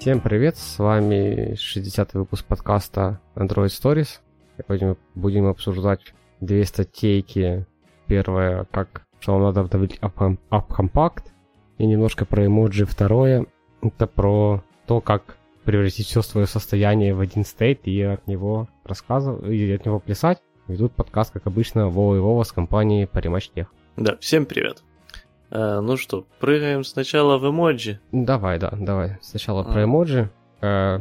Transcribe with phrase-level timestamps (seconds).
[0.00, 4.20] Всем привет, с вами 60 выпуск подкаста Android Stories.
[4.56, 6.00] Сегодня мы будем обсуждать
[6.40, 7.66] две статейки.
[8.06, 11.24] Первая, как что вам надо обновить App Compact,
[11.76, 12.86] и немножко про эмоджи.
[12.86, 13.44] Второе,
[13.82, 19.50] это про то, как превратить все свое состояние в один стейт и от него рассказывать,
[19.50, 20.38] и от него плясать.
[20.66, 23.66] Ведут подкаст, как обычно, Вова и Вова с компанией Parimatch Tech.
[23.98, 24.82] Да, всем привет.
[25.50, 28.00] А, ну что, прыгаем сначала в эмоджи?
[28.12, 29.18] Давай, да, давай.
[29.20, 29.64] Сначала а.
[29.64, 30.30] про эмоджи.
[30.60, 31.00] Э,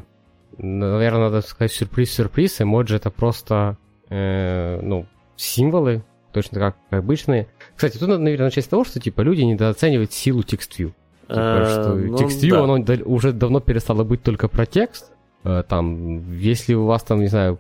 [0.58, 2.62] наверное, надо сказать сюрприз-сюрприз.
[2.62, 3.78] Эмоджи это просто,
[4.10, 5.06] э, ну,
[5.36, 7.48] символы, точно как обычные.
[7.76, 10.94] Кстати, тут надо, наверное, начать с того, что, типа, люди недооценивают силу TextView.
[11.28, 12.64] Типа, а, что ну, TextView, да.
[12.64, 15.12] оно уже давно перестало быть только про текст.
[15.44, 17.60] Э, там, если у вас там, не знаю,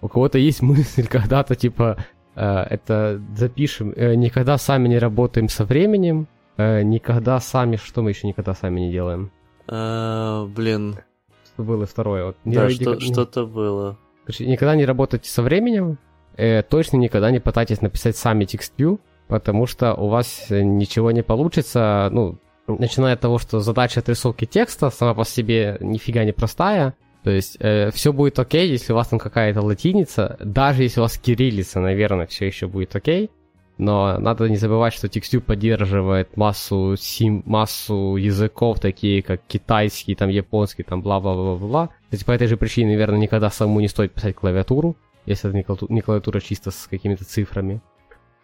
[0.00, 2.02] у кого-то есть мысль когда-то, типа, Э,
[2.40, 3.92] это запишем.
[3.94, 6.28] Э, никогда сами не работаем со временем.
[6.56, 7.76] Э, никогда сами...
[7.76, 9.30] Что мы еще никогда сами не делаем?
[9.68, 10.96] А, блин.
[11.44, 12.26] Что было второе?
[12.26, 13.98] Вот, да, что, что-то было.
[14.38, 15.98] Никогда не работайте со временем.
[16.36, 22.08] Точно никогда не пытайтесь написать сами TextView, потому что у вас ничего не получится.
[22.10, 26.94] Ну, начиная от того, что задача отрисовки текста сама по себе нифига не простая.
[27.22, 31.04] То есть э, все будет окей, если у вас там какая-то латиница, даже если у
[31.04, 33.30] вас кириллица, наверное, все еще будет окей.
[33.78, 40.28] Но надо не забывать, что TextView поддерживает массу, сим, массу языков, такие как китайский, там
[40.28, 41.90] японский, там бла-бла-бла-бла.
[42.04, 46.00] Кстати, по этой же причине, наверное, никогда самому не стоит писать клавиатуру, если это не
[46.00, 47.80] клавиатура чисто с какими-то цифрами.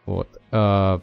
[0.06, 0.28] Вот.
[0.50, 1.00] Э,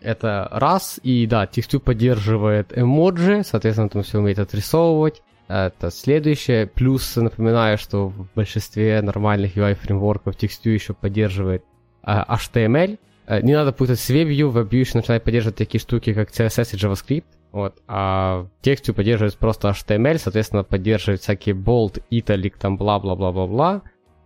[0.00, 0.98] это раз.
[1.02, 5.22] И да, TextView поддерживает эмоджи, соответственно, там все умеет отрисовывать.
[5.50, 6.68] Это следующее.
[6.68, 11.64] Плюс напоминаю, что в большинстве нормальных UI-фреймворков TextView еще поддерживает
[12.06, 13.00] э, HTML.
[13.26, 14.52] Э, не надо путать с WebView.
[14.52, 17.24] WebView еще начинает поддерживать такие штуки, как CSS и JavaScript.
[17.50, 17.82] Вот.
[17.88, 23.82] А TextView поддерживает просто HTML, соответственно, поддерживает всякие bold, italic, там бла-бла-бла-бла-бла.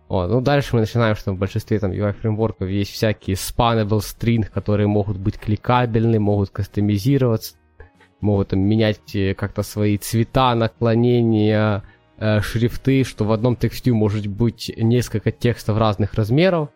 [0.07, 0.29] Вот.
[0.29, 5.17] Ну, дальше мы начинаем, что в большинстве там UI-фреймворков есть всякие spannable string, которые могут
[5.17, 7.55] быть кликабельны, могут кастомизироваться
[8.25, 11.83] могут там, менять э, как-то свои цвета, наклонения,
[12.17, 16.69] э, шрифты, что в одном тексте может быть несколько текстов разных размеров.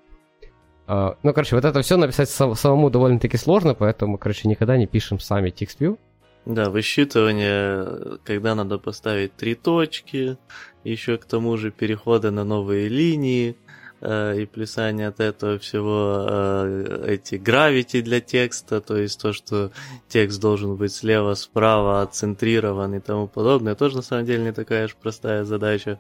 [0.88, 5.20] Э, ну, короче, вот это все написать самому довольно-таки сложно, поэтому, короче, никогда не пишем
[5.20, 5.98] сами TextView.
[6.46, 10.38] Да, высчитывание, когда надо поставить три точки,
[10.84, 13.56] еще к тому же переходы на новые линии,
[14.02, 19.72] и плясание от этого всего э, эти гравити для текста, то есть то, что
[20.08, 24.86] текст должен быть слева, справа, отцентрирован и тому подобное, тоже на самом деле не такая
[24.86, 26.00] уж простая задача.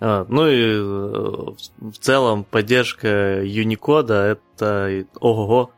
[0.00, 5.72] Ну и э, в целом поддержка Unicode это ого,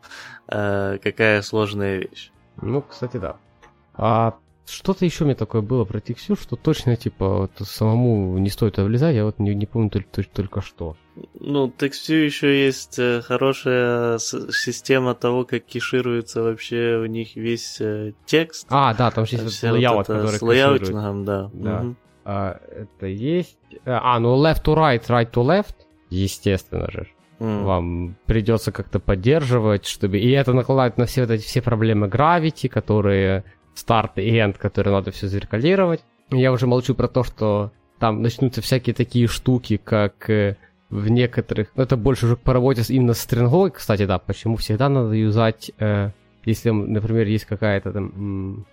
[0.46, 2.30] какая сложная вещь.
[2.60, 3.36] Ну, кстати, да.
[3.94, 8.78] А что-то еще мне такое было про Тиксю, что точно, типа, вот, самому не стоит
[8.78, 10.96] влезать, я вот не, не помню только, только что.
[11.38, 18.12] Ну, TextView еще есть э, хорошая система того, как кешируется вообще у них весь э,
[18.24, 18.66] текст.
[18.70, 21.50] А, да, там есть вот layout, который С layouting ом, да.
[21.52, 21.80] да.
[21.80, 21.96] Угу.
[22.24, 23.58] А, это есть...
[23.84, 25.74] А, ну left to right, right to left,
[26.08, 27.08] естественно же.
[27.40, 27.64] Mm.
[27.64, 30.18] Вам придется как-то поддерживать, чтобы...
[30.18, 33.44] И это накладывает на все вот эти все проблемы Gravity, которые
[33.74, 36.04] старт и end, которые надо все зеркалировать.
[36.30, 40.56] Я уже молчу про то, что там начнутся всякие такие штуки, как э,
[40.92, 41.68] в некоторых...
[41.74, 46.10] Это больше уже по работе именно с стринговой, кстати, да, почему всегда надо юзать, э,
[46.44, 48.66] если, например, есть какая-то там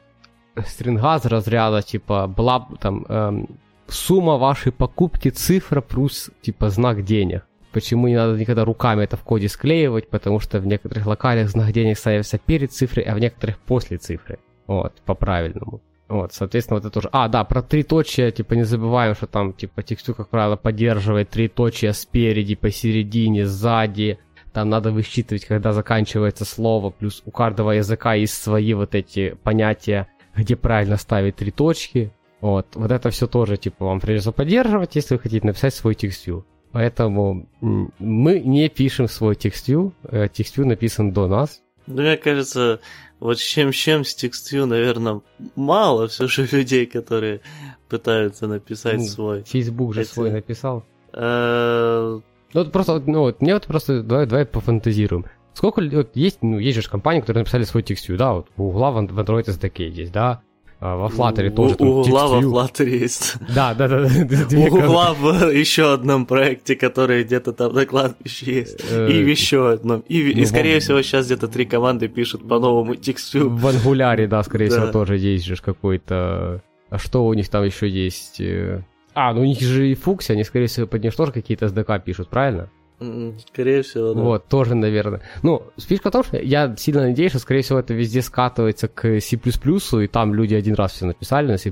[0.67, 3.45] стринга с разряда, типа, бла, там, э,
[3.87, 7.45] сумма вашей покупки, цифра плюс, типа, знак денег.
[7.71, 11.71] Почему не надо никогда руками это в коде склеивать, потому что в некоторых локалях знак
[11.71, 14.39] денег ставится перед цифрой, а в некоторых после цифры.
[14.67, 15.81] Вот, по-правильному.
[16.09, 17.09] Вот, соответственно, вот это тоже...
[17.11, 21.29] А, да, про три точия, типа, не забываем, что там, типа, текстур, как правило, поддерживает
[21.29, 24.17] три точия спереди, посередине, сзади.
[24.51, 30.07] Там надо высчитывать, когда заканчивается слово, плюс у каждого языка есть свои вот эти понятия,
[30.35, 32.11] где правильно ставить три точки.
[32.41, 36.43] Вот, вот это все тоже, типа, вам придется поддерживать, если вы хотите написать свой текствью.
[36.71, 39.93] Поэтому мы не пишем свой текствью,
[40.33, 41.61] текствью написан до нас.
[41.85, 42.79] Ну, мне кажется,
[43.19, 45.21] вот чем-чем с TextView, наверное,
[45.55, 47.41] мало все же людей, которые
[47.89, 49.43] пытаются написать ну, свой.
[49.43, 50.09] Facebook же Эти...
[50.09, 50.85] свой написал.
[51.13, 52.19] Э,
[52.53, 55.25] ну, вот просто, ну, вот, мне вот просто, давай, давай пофантазируем.
[55.53, 58.91] Сколько вот, есть, ну, есть же компании, которые написали свой TextView, да, вот у угла
[58.91, 60.41] в Android SDK есть, да,
[60.79, 61.75] во Flutter тоже.
[61.79, 63.35] У, у угла во Flutter есть.
[63.53, 63.97] Да, да, да.
[64.57, 68.79] У угла в еще одном проекте, который где-то там на кладбище есть.
[68.89, 70.01] И в еще одном.
[70.07, 73.49] И, ну, скорее всего, сейчас где-то три команды пишут по новому тексту.
[73.49, 77.89] В ангуляре, да, скорее всего, тоже есть же какой-то А что у них там еще
[77.89, 78.39] есть?
[78.39, 78.83] Э,
[79.13, 82.01] а, ну у них же и Фукси, они, скорее всего, под них тоже какие-то SDK
[82.03, 82.69] пишут, правильно?
[82.99, 84.21] Скорее всего, да.
[84.21, 85.21] Вот, тоже, наверное.
[85.41, 89.21] Ну, фишка в том, что я сильно надеюсь, что, скорее всего, это везде скатывается к
[89.21, 91.71] C++, и там люди один раз все написали на C++,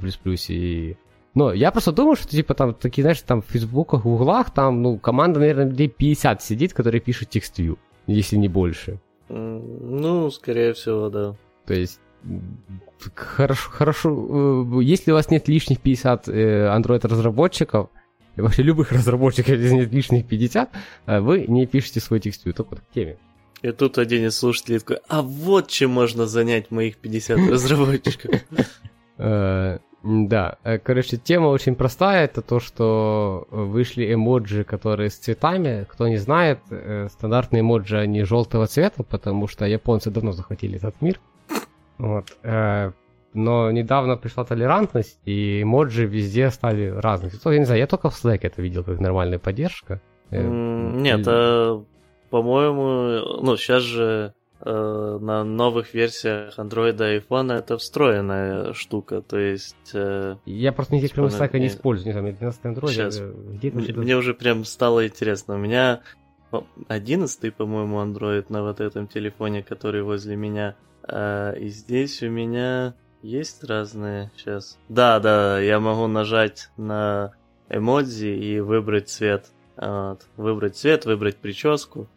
[0.49, 0.95] и...
[1.33, 4.81] Но я просто думаю, что, типа, там, такие, знаешь, там в Фейсбуках, в углах, там,
[4.81, 7.77] ну, команда, наверное, людей 50 сидит, которые пишут TextView,
[8.07, 8.99] если не больше.
[9.29, 11.35] Ну, скорее всего, да.
[11.65, 11.99] То есть,
[13.13, 14.09] хорошо, хорошо,
[14.79, 17.93] э, если у вас нет лишних 50 э, Android-разработчиков, и
[18.41, 20.69] вообще любых разработчиков, если нет лишних 50,
[21.05, 23.17] э, вы не пишете свой текст только по теме.
[23.61, 28.41] И тут один из слушателей такой, а вот чем можно занять моих 50 разработчиков.
[30.03, 35.85] Да, короче, тема очень простая, это то, что вышли эмоджи, которые с цветами.
[35.89, 36.59] Кто не знает,
[37.11, 41.19] стандартные эмоджи, они желтого цвета, потому что японцы давно захватили этот мир.
[41.97, 42.37] Вот.
[43.33, 47.33] Э, но недавно пришла толерантность, и эмоджи везде стали разных.
[47.45, 50.01] Я не знаю, я только в Slack это видел как нормальная поддержка.
[50.31, 51.81] Э, нет, э,
[52.29, 59.37] по-моему, ну сейчас же э, на новых версиях Android и iPhone это встроенная штука, то
[59.37, 59.91] есть...
[59.93, 62.87] Э, я просто никаких прямо Slack не использую, не знаю, 12 Android...
[62.89, 65.55] Сейчас, где мне, мне уже прям стало интересно.
[65.55, 66.01] У меня
[66.87, 70.75] 11 по-моему, Android на вот этом телефоне, который возле меня.
[71.03, 74.77] А, и здесь у меня есть разные сейчас.
[74.89, 77.33] Да, да, я могу нажать на
[77.69, 79.47] эмодзи и выбрать цвет.
[79.75, 80.25] Вот.
[80.37, 82.07] Выбрать цвет, выбрать прическу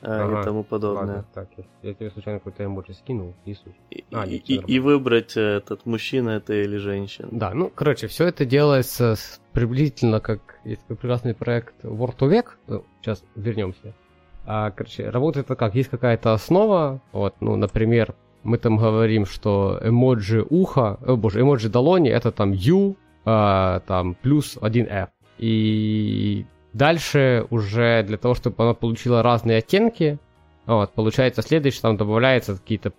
[0.00, 1.06] а, ага, и тому подобное.
[1.06, 1.48] Ладно, так,
[1.82, 3.56] я, тебе случайно какой-то эмоджи скинул, и
[3.90, 7.28] И, а, и, и, и выбрать этот мужчина это или женщина.
[7.30, 9.16] Да, ну, короче, все это делается
[9.52, 12.46] приблизительно как есть прекрасный проект Word to Vec.
[12.68, 13.94] Ну, сейчас вернемся.
[14.46, 15.74] А, короче, работает это как?
[15.74, 21.68] Есть какая-то основа, вот, ну, например, мы там говорим, что эмоджи уха, о боже, эмоджи
[21.68, 25.08] долони это там U, а, там плюс 1F.
[25.38, 30.18] И дальше уже для того, чтобы она получила разные оттенки,
[30.66, 32.92] вот, получается следующее, там добавляется какие-то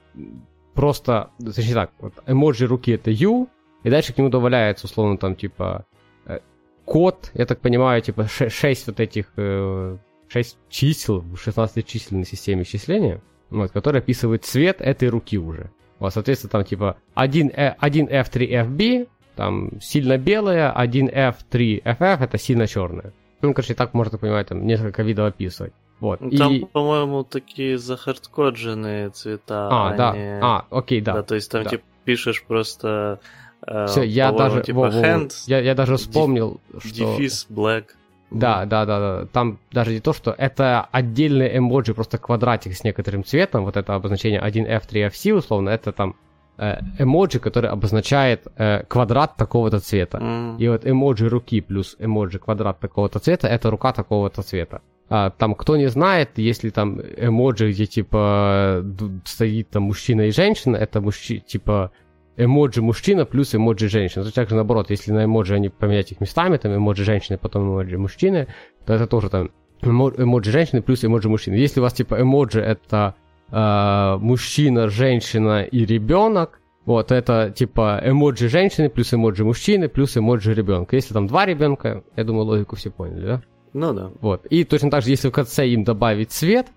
[0.73, 3.47] просто, точнее так, вот, эмоджи руки это U,
[3.83, 5.85] и дальше к нему добавляется, условно, там, типа,
[6.25, 6.39] э,
[6.85, 9.97] код, я так понимаю, типа, 6 вот этих э,
[10.29, 15.71] 6 чисел в 16-численной системе исчисления, вот, который описывает цвет этой руки уже.
[15.99, 23.13] Вот, соответственно, там типа 1, 1F3FB, там сильно белая, 1F3FF это сильно черная.
[23.41, 25.73] Ну, короче, так можно понимать, там несколько видов описывать.
[25.99, 26.21] Вот.
[26.21, 26.65] Ну, там, и...
[26.65, 29.67] по-моему, такие захардкодженные цвета.
[29.71, 30.13] А, да.
[30.13, 30.39] Не...
[30.41, 31.13] А, окей, да.
[31.13, 31.69] Да, то есть там да.
[31.71, 33.19] типа пишешь просто.
[33.65, 34.61] Э, Все, я даже.
[34.61, 37.17] Типа, во, во, hand, я, я даже вспомнил, деф, что.
[37.17, 37.85] Дефис black.
[38.31, 39.25] Да, да, да, да.
[39.25, 43.95] Там даже не то, что это отдельный эмоджи, просто квадратик с некоторым цветом, вот это
[43.95, 46.15] обозначение 1F3FC условно, это там
[46.57, 50.19] э, эмоджи, который обозначает э, квадрат такого-то цвета.
[50.19, 50.57] Mm.
[50.59, 54.81] И вот эмоджи руки плюс эмоджи квадрат такого-то цвета, это рука такого-то цвета.
[55.09, 58.85] А, там, кто не знает, если там эмоджи, где типа
[59.25, 61.91] стоит там мужчина и женщина, это мужчина, типа
[62.39, 64.23] эмоджи мужчина плюс эмоджи женщина.
[64.23, 67.97] То также наоборот, если на эмоджи они поменять их местами, там эмоджи женщины, потом эмоджи
[67.97, 68.47] мужчины,
[68.85, 69.51] то это тоже там
[69.81, 71.55] эмоджи женщины плюс эмоджи мужчины.
[71.55, 73.15] Если у вас типа эмоджи это
[73.51, 80.53] э, мужчина, женщина и ребенок, вот это типа эмоджи женщины плюс эмоджи мужчины плюс эмоджи
[80.53, 80.95] ребенка.
[80.95, 83.41] Если там два ребенка, я думаю, логику все поняли, да?
[83.73, 84.11] Ну да.
[84.21, 84.45] Вот.
[84.47, 86.67] И точно так же, если в конце им добавить цвет,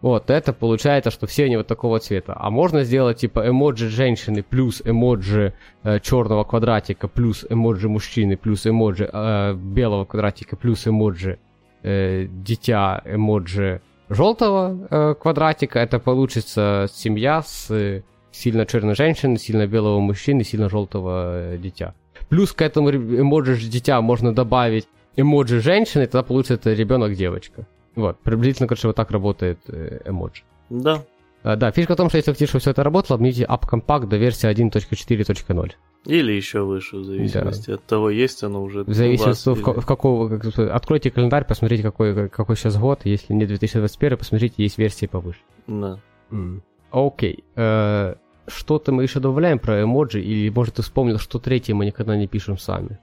[0.00, 2.34] вот, это получается, что все они вот такого цвета.
[2.36, 5.52] А можно сделать типа эмоджи женщины плюс эмоджи
[5.82, 11.38] э, черного квадратика плюс эмоджи мужчины плюс эмоджи э, белого квадратика плюс эмоджи
[11.82, 15.78] э, дитя эмоджи желтого э, квадратика.
[15.78, 18.02] Это получится семья с
[18.32, 21.94] сильно черной женщины, сильно белого мужчины, сильно желтого э, дитя.
[22.30, 27.66] Плюс к этому эмоджи дитя можно добавить эмоджи женщины, тогда получится это ребенок девочка.
[27.96, 30.42] Вот, приблизительно, короче, вот так работает э, эмоджи.
[30.68, 31.04] Да.
[31.42, 33.68] А, да, фишка в том, что если вы хотите, чтобы все это работало, обновите App
[33.68, 35.72] Compact до версии 1.4.0.
[36.06, 37.74] Или еще выше, в зависимости да.
[37.74, 38.84] от того, есть оно уже.
[38.84, 40.38] В зависимости от того, в какого...
[40.38, 43.00] Как, откройте календарь, посмотрите, какой, какой сейчас год.
[43.04, 45.40] Если не 2021, посмотрите, есть версии повыше.
[45.66, 45.98] Да.
[46.30, 46.62] Mm.
[46.90, 47.44] Окей.
[47.54, 48.14] Э,
[48.46, 52.26] что-то мы еще добавляем про эмоджи, или, может, ты вспомнил, что третье мы никогда не
[52.26, 52.98] пишем сами?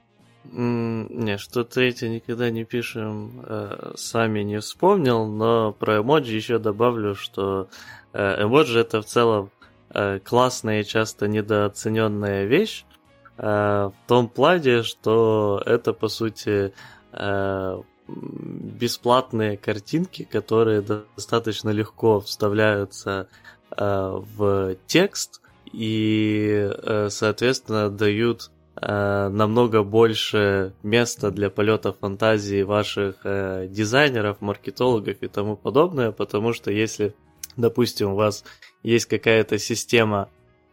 [0.50, 7.14] Не, что третье никогда не пишем, э, сами не вспомнил, но про эмоджи еще добавлю,
[7.14, 7.68] что
[8.14, 9.50] э, эмоджи это в целом
[9.90, 12.84] э, классная и часто недооцененная вещь,
[13.36, 16.72] в том плане, что это по сути
[18.08, 23.28] бесплатные картинки, которые достаточно легко вставляются
[23.70, 25.40] в текст
[25.72, 26.68] и,
[27.10, 35.56] соответственно, дают э, намного больше места для полета фантазии ваших э, дизайнеров, маркетологов и тому
[35.56, 37.14] подобное, потому что если,
[37.56, 38.44] допустим, у вас
[38.82, 40.28] есть какая-то система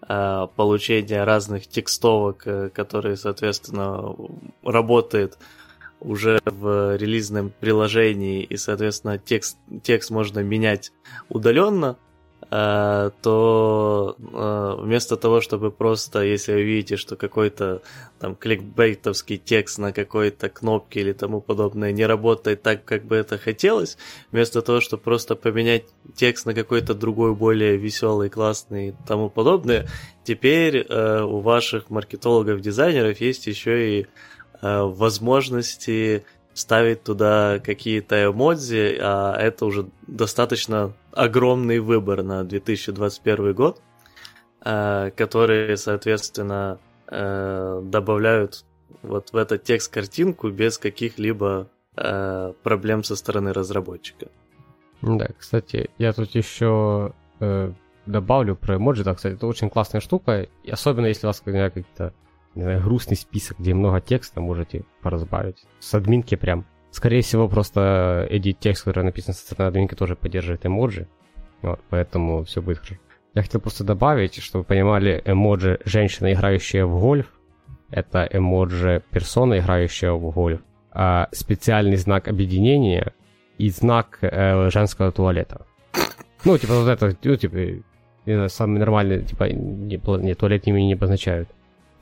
[0.07, 4.15] э, получения разных текстовок, э, которые, соответственно,
[4.63, 5.37] работает
[5.99, 10.91] уже в релизном приложении, и, соответственно, текст, текст можно менять
[11.29, 11.97] удаленно,
[12.49, 17.81] то э, вместо того, чтобы просто, если вы видите, что какой-то
[18.19, 23.37] там кликбейтовский текст на какой-то кнопке или тому подобное не работает так, как бы это
[23.37, 23.97] хотелось,
[24.31, 25.85] вместо того, чтобы просто поменять
[26.15, 29.87] текст на какой-то другой, более веселый, классный и тому подобное,
[30.23, 34.07] теперь э, у ваших маркетологов-дизайнеров есть еще и
[34.61, 36.25] возможности
[36.55, 43.81] ставить туда какие-то эмодзи, а это уже достаточно огромный выбор на 2021 год,
[44.63, 48.63] э, которые, соответственно, э, добавляют
[49.03, 54.27] вот в этот текст картинку без каких-либо э, проблем со стороны разработчика.
[55.01, 57.13] Да, кстати, я тут еще
[58.05, 59.03] добавлю про эмоджи.
[59.03, 60.47] Да, кстати, это очень классная штука.
[60.63, 62.13] И особенно если у вас какие-то не знаю,
[62.55, 65.65] грустный список, где много текста, можете поразбавить.
[65.79, 66.65] С админки прям.
[66.91, 71.07] Скорее всего, просто edit текст, который написан со стороны админки, тоже поддерживает эмоджи.
[71.61, 72.95] Вот, поэтому все будет хорошо.
[73.33, 77.27] Я хотел просто добавить, чтобы вы понимали, эмоджи женщина, играющая в гольф,
[77.91, 83.13] это эмоджи персона, играющая в гольф, а специальный знак объединения
[83.57, 85.65] и знак э, женского туалета.
[86.45, 91.49] Ну, типа вот это, ну, типа, самый нормальный, типа, не, не туалет не обозначают.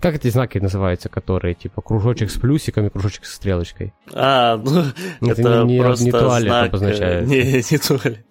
[0.03, 3.93] Как эти знаки называются, которые, типа, кружочек с плюсиками, кружочек с стрелочкой?
[4.13, 4.81] А, ну,
[5.22, 7.27] это, это не, просто не туалет знак, обозначает.
[7.27, 7.38] Не,
[7.72, 8.25] не туалет.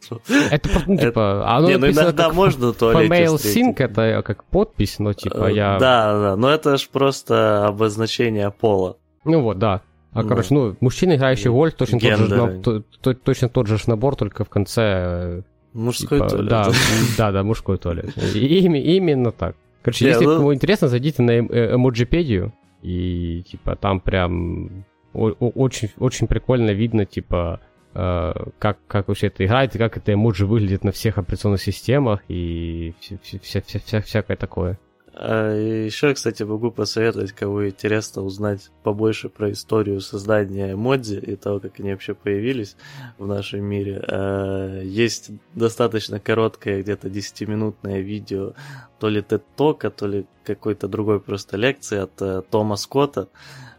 [0.51, 4.99] Это, ну, типа, оно не, ну, иногда как можно туалет Mail sync, это как подпись,
[4.99, 5.79] но, типа, э, я...
[5.79, 8.99] Да, да, но это ж просто обозначение пола.
[9.25, 9.81] Ну вот, да.
[10.13, 14.17] А, короче, ну, мужчина, играющий в гольф, точно тот, же, то, точно тот же набор,
[14.17, 14.83] только в конце...
[14.83, 16.51] Э, мужской типа, туалет.
[16.51, 16.71] Да,
[17.17, 18.11] да, да, мужской туалет.
[18.35, 19.57] И, именно так.
[19.83, 20.37] Короче, yeah, если ну...
[20.37, 27.61] кому интересно, зайдите на э, эмоджипедию, и, типа, там прям очень, очень прикольно видно, типа,
[27.95, 32.23] э, как, как вообще это играет, и как это эмоджи выглядит на всех операционных системах,
[32.29, 34.79] и вся, вся, вся, вся, всякое такое.
[35.15, 41.61] А еще, кстати, могу посоветовать, кого интересно узнать побольше про историю создания эмодзи и того,
[41.61, 42.77] как они вообще появились
[43.19, 44.03] в нашем мире.
[44.09, 48.55] А, есть достаточно короткое, где-то 10-минутное видео,
[48.99, 53.29] то ли TED-тока, то ли какой-то другой просто лекции от э, Тома Скотта,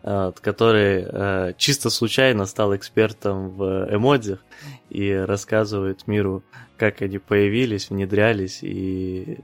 [0.03, 4.39] который э, чисто случайно стал экспертом в эмодзях
[4.89, 6.43] и рассказывает миру,
[6.77, 9.39] как они появились, внедрялись и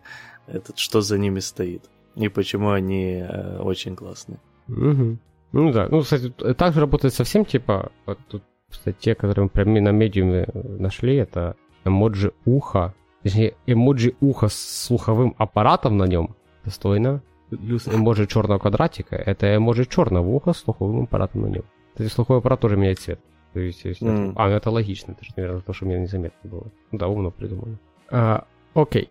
[0.52, 1.84] этот, что за ними стоит.
[2.16, 4.40] И почему они э, очень классные.
[4.68, 5.18] Угу.
[5.52, 9.50] Ну да, ну, кстати, так же работает совсем, типа, вот тут, кстати, те, которые мы
[9.50, 16.36] прям на медиуме нашли, это эмоджи уха, точнее, эмоджи уха с слуховым аппаратом на нем,
[16.66, 21.64] достойно, плюс эмоджи черного квадратика, это эмоджи черного уха с слуховым аппаратом на нем.
[21.94, 23.20] Кстати, слуховой аппарат тоже меняет цвет.
[23.54, 24.08] То есть, если...
[24.08, 24.34] mm.
[24.36, 26.68] А, ну это логично, это же, наверное, то, что мне незаметно было.
[26.92, 27.80] Да, умно придумано.
[28.12, 29.10] А, окей.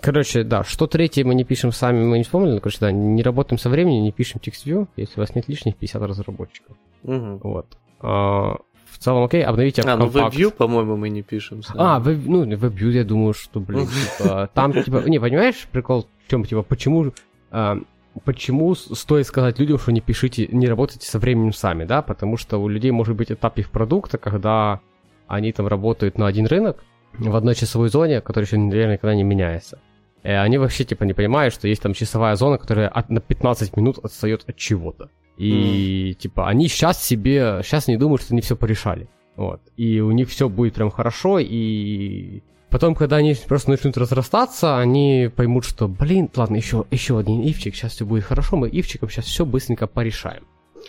[0.00, 3.58] Короче, да, что третье мы не пишем сами, мы не вспомнили, короче, да, не работаем
[3.58, 6.76] со временем, не пишем TextView, если у вас нет лишних 50 разработчиков.
[7.02, 7.40] Угу.
[7.42, 7.66] Вот.
[8.00, 8.56] А,
[8.90, 11.78] в целом, окей, обновите А, ну WebView, по-моему, мы не пишем сами.
[11.80, 13.86] А, веб, ну, WebView, я думаю, что, блин,
[14.18, 17.12] типа, там, типа, не, понимаешь, прикол в чем, типа, почему,
[17.50, 17.78] а,
[18.24, 22.58] почему стоит сказать людям, что не пишите, не работайте со временем сами, да, потому что
[22.58, 24.80] у людей может быть этап их продукта, когда
[25.26, 26.84] они там работают на один рынок,
[27.18, 29.78] в одной часовой зоне, которая еще, наверное, никогда не меняется.
[30.22, 33.76] И они вообще, типа, не понимают, что есть там часовая зона, которая от, на 15
[33.76, 35.10] минут отстает от чего-то.
[35.36, 36.14] И, mm.
[36.14, 39.08] типа, они сейчас себе, сейчас не думают, что они все порешали.
[39.36, 39.60] Вот.
[39.76, 45.30] И у них все будет прям хорошо, и потом, когда они просто начнут разрастаться, они
[45.34, 49.24] поймут, что, блин, ладно, еще, еще один ивчик, сейчас все будет хорошо, мы ивчиком сейчас
[49.24, 50.44] все быстренько порешаем.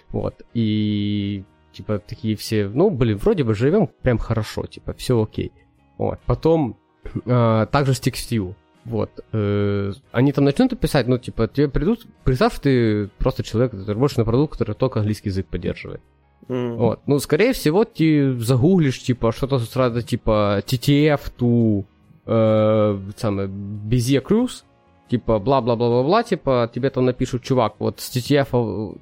[0.09, 0.41] Вот.
[0.53, 5.51] И, типа, такие все, ну, блин, вроде бы живем прям хорошо, типа, все окей.
[5.97, 6.19] Вот.
[6.25, 6.77] Потом
[7.25, 8.55] э, также с TextView.
[8.85, 9.09] Вот.
[9.31, 14.17] Э, они там начнут писать, ну, типа, тебе придут, представь, ты просто человек, ты работаешь
[14.17, 16.01] на продукт, который только английский язык поддерживает.
[16.49, 16.75] Mm.
[16.75, 16.99] Вот.
[17.07, 21.85] Ну, скорее всего, ты загуглишь, типа, что-то сразу, типа, TTF to
[22.25, 24.63] э, самое, Bezier Cruise,
[25.09, 28.97] типа, бла-бла-бла-бла-бла, типа, тебе там напишут, чувак, вот с TTF,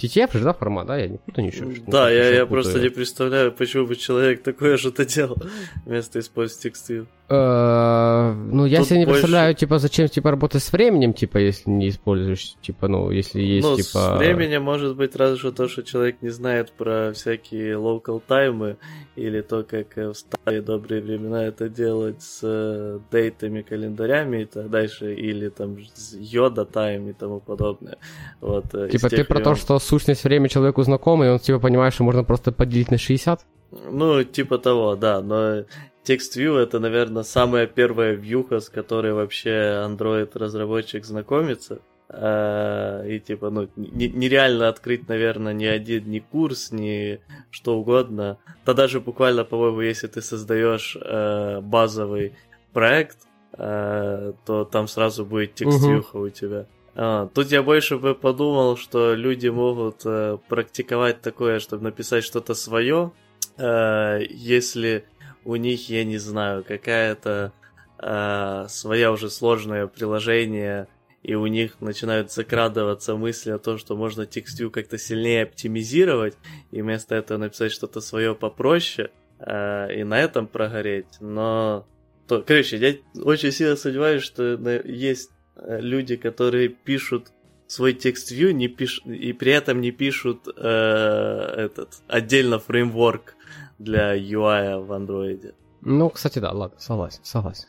[0.00, 0.96] TTF же, да, формат, да?
[0.96, 1.70] Я не путаю ничего.
[1.86, 5.36] Да, я, я просто не представляю, почему бы человек такое что-то делал
[5.84, 7.06] вместо использовать TextView.
[7.32, 11.88] Э, ну, я себе не представляю, типа, зачем, типа, работать с временем, типа, если не
[11.88, 14.16] используешь, типа, ну, если есть, ну, типа...
[14.16, 18.78] с временем может быть разве что то, что человек не знает про всякие local таймы,
[19.14, 24.68] или то, как в старые добрые времена это делать с э, дейтами, календарями и так
[24.68, 27.98] дальше, или там с йода тайм и тому подобное.
[28.40, 31.94] Вот, э, типа, ты про то, что сущность времени человеку знакома, и он, типа, понимает,
[31.94, 33.40] что можно просто поделить на 60?
[33.70, 35.64] Ну, типа того, да, но
[36.04, 41.80] TextView это, наверное, самая первая вьюха, с которой вообще Android-разработчик знакомится.
[42.08, 48.38] А, и типа, ну, нереально открыть, наверное, ни один, ни курс, ни что угодно.
[48.66, 52.34] Да даже буквально, по-моему, если ты создаешь э, базовый
[52.72, 53.18] проект,
[53.56, 56.26] э, то там сразу будет текстюха угу.
[56.26, 56.66] у тебя.
[56.96, 62.54] А, тут я больше бы подумал, что люди могут э, практиковать такое, чтобы написать что-то
[62.54, 63.12] свое,
[63.56, 65.04] э, если
[65.44, 67.52] у них, я не знаю, какая-то
[67.98, 70.88] э, своя уже сложное приложение,
[71.22, 76.36] и у них начинают закрадываться мысли о том, что можно текстю как-то сильнее оптимизировать,
[76.70, 81.20] и вместо этого написать что-то свое попроще, э, и на этом прогореть.
[81.20, 81.86] Но,
[82.26, 84.54] то, короче, я очень сильно сомневаюсь, что
[84.84, 87.32] есть э, люди, которые пишут
[87.70, 89.00] свой текст view не пиш...
[89.04, 93.36] и при этом не пишут э, этот отдельно фреймворк
[93.80, 95.54] для UI в андроиде.
[95.80, 97.68] Ну, кстати, да, ладно, согласен, согласен.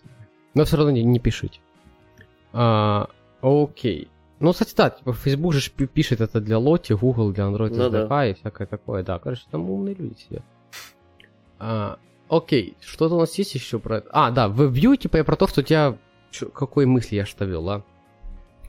[0.53, 1.59] Но все равно не, не пишите.
[2.51, 3.09] А,
[3.41, 4.09] окей.
[4.39, 8.07] Ну, кстати, да, типа Facebook же пишет это для Lottie, Google, для Android ну, SDK
[8.07, 8.27] да.
[8.27, 9.03] и всякое такое.
[9.03, 10.43] Да, короче, там умные люди сидят.
[11.59, 14.09] А, окей, что-то у нас есть еще про это?
[14.11, 15.97] А, да, в WebView, типа, я про то, что у тебя...
[16.31, 17.83] Чё, какой мысли я что вел, а?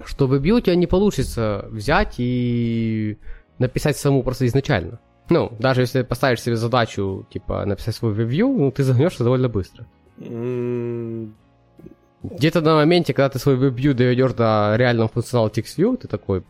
[0.05, 3.19] Что в WebView у тебя не получится взять и
[3.59, 5.01] написать саму просто изначально.
[5.29, 9.87] Ну, даже если поставишь себе задачу, типа, написать свой ревью, ну, ты загнешься довольно быстро.
[12.23, 16.45] Где-то на моменте, когда ты свой ревью доведешь до реального функционала TextView, ты такой,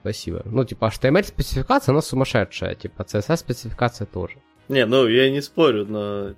[0.00, 0.42] спасибо.
[0.44, 4.36] Ну, типа, HTML-спецификация, она сумасшедшая, типа, CSS-спецификация тоже.
[4.68, 6.34] Не, ну, я не спорю, но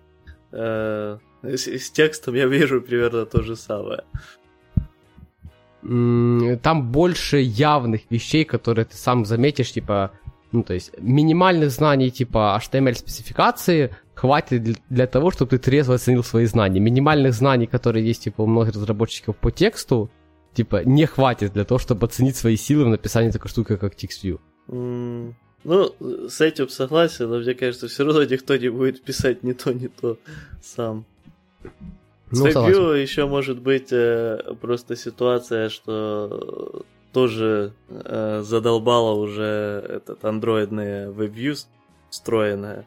[0.53, 4.03] э, с, с текстом я вижу примерно то же самое.
[5.83, 10.11] Там больше явных вещей, которые ты сам заметишь, типа,
[10.53, 16.25] ну, то есть минимальных знаний типа HTML-спецификации хватит для, для того, чтобы ты трезво оценил
[16.25, 16.81] свои знания.
[16.81, 20.11] Минимальных знаний, которые есть типа у многих разработчиков по тексту,
[20.55, 24.41] типа не хватит для того, чтобы оценить свои силы в написании такой штуки, как TextView.
[24.69, 25.95] Mm, ну,
[26.29, 29.89] с этим согласен, но мне кажется, все равно никто не будет писать не то, не
[29.89, 30.17] то
[30.63, 31.05] сам.
[32.31, 36.85] Ну, с WebView еще может быть э, просто ситуация, что
[37.17, 41.57] тоже э, задолбало уже этот андроидные WebView
[42.11, 42.85] встроенное.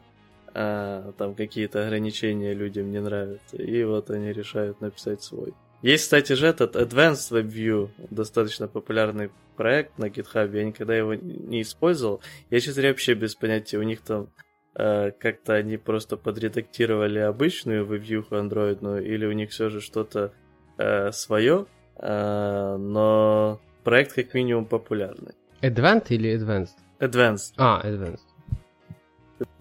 [0.54, 3.56] А, там какие-то ограничения людям не нравятся.
[3.56, 5.52] И вот они решают написать свой.
[5.82, 10.56] Есть, кстати же, этот Advanced WebView, достаточно популярный проект на GitHub.
[10.56, 12.20] Я никогда его не использовал.
[12.50, 13.78] Я, честно вообще без понятия.
[13.78, 14.28] У них там
[14.76, 20.32] э, как-то они просто подредактировали обычную WebView андроидную, или у них все же что-то
[20.78, 21.66] э, свое.
[21.96, 25.32] Э, но проект как минимум популярный.
[25.62, 26.76] Advanced или Advanced?
[27.00, 27.52] Advanced.
[27.56, 28.20] А, Advanced.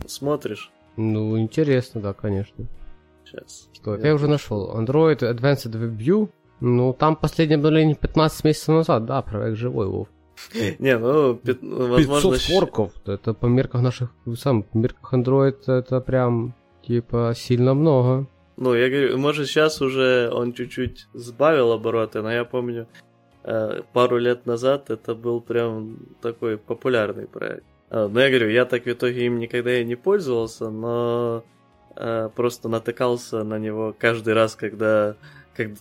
[0.06, 0.72] Смотришь?
[0.98, 2.66] Ну, интересно, да, конечно.
[3.26, 3.70] Сейчас.
[3.74, 4.76] Что, я, я уже нашел.
[4.78, 6.30] Android Advanced WebView.
[6.62, 10.08] Ну, там последнее обновление 15 месяцев назад, да, проект живой, Вов.
[10.80, 11.40] Не, ну,
[11.88, 12.32] возможно...
[12.32, 16.54] 500 форков, это по мерках наших, сам, по мерках Android это прям,
[16.86, 18.28] типа, сильно много.
[18.58, 22.88] Ну, я говорю, может, сейчас уже он чуть-чуть сбавил обороты, но я помню,
[23.94, 27.64] пару лет назад это был прям такой популярный проект.
[27.90, 31.44] А, но я говорю, я так в итоге им никогда и не пользовался, но
[31.96, 35.16] э, просто натыкался на него каждый раз, когда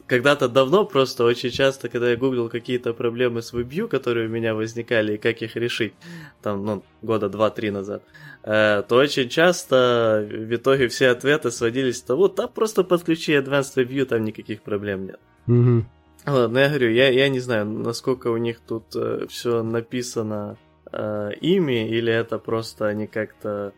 [0.08, 4.52] когда-то давно, просто очень часто, когда я гуглил какие-то проблемы с WebView, которые у меня
[4.54, 5.94] возникали, и как их решить,
[6.42, 8.02] там, ну, года два-три назад,
[8.42, 13.76] э, то очень часто в итоге все ответы сводились к тому, да, просто подключи Advanced
[13.76, 15.20] WebView, там никаких проблем нет.
[15.46, 15.84] Mm-hmm.
[16.30, 20.56] Ладно, я говорю, я, я не знаю, насколько у них тут э, все написано
[20.92, 23.72] э, ими, или это просто они как-то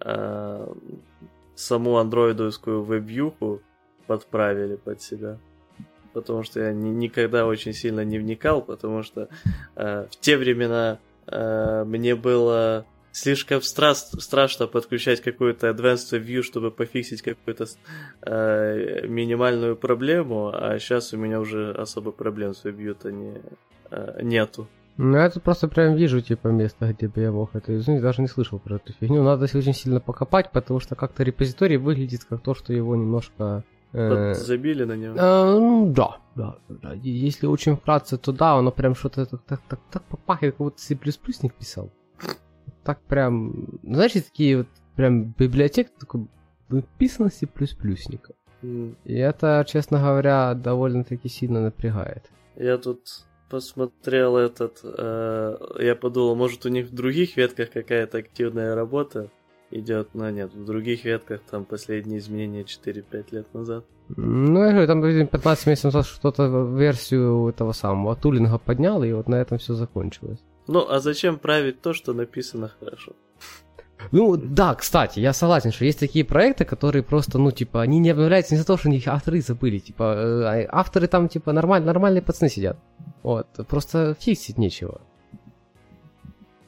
[0.00, 0.74] э,
[1.56, 3.60] саму андроидовскую веб-юху
[4.06, 5.38] подправили под себя.
[6.12, 9.28] Потому что я ни, никогда очень сильно не вникал, потому что
[9.74, 12.86] э, в те времена э, мне было
[13.16, 17.66] слишком стра- страшно подключать какую-то advanced view, чтобы пофиксить какую-то
[18.22, 23.40] э, минимальную проблему, а сейчас у меня уже особо проблем с WebView-то не,
[23.90, 24.68] э, нету.
[24.98, 28.02] Ну, я тут просто прям вижу, типа, место, где бы я мог это изменить.
[28.02, 29.22] Даже не слышал про эту фигню.
[29.22, 33.62] Надо очень сильно покопать, потому что как-то репозиторий выглядит как то, что его немножко...
[33.92, 34.34] Э...
[34.34, 35.16] Забили на него?
[35.18, 36.92] Э, ну, да, да, да.
[37.02, 40.80] Если очень вкратце, то да, оно прям что-то так, так, так, так попахивает, как будто
[40.80, 40.98] C++
[41.42, 41.90] не писал.
[42.86, 46.28] Так прям, знаешь, такие вот прям библиотека такой
[46.68, 47.46] написано C++.
[48.62, 48.94] Mm.
[49.04, 52.30] И это, честно говоря, довольно-таки сильно напрягает.
[52.54, 53.00] Я тут
[53.50, 59.30] посмотрел этот, э, я подумал, может у них в других ветках какая-то активная работа
[59.72, 63.84] идет, но нет, в других ветках там последние изменения 4-5 лет назад.
[64.16, 66.46] Ну, я говорю, там 15 месяцев назад что-то
[66.76, 70.38] версию этого самого тулинга поднял, и вот на этом все закончилось.
[70.66, 73.12] Ну, а зачем править то, что написано хорошо?
[74.12, 78.10] Ну, да, кстати, я согласен, что есть такие проекты, которые просто, ну, типа, они не
[78.10, 81.82] обновляются не за то, что них авторы забыли, типа, э, а авторы там, типа, нормаль,
[81.82, 82.78] нормальные пацаны сидят.
[83.22, 85.00] Вот, просто фиксить нечего.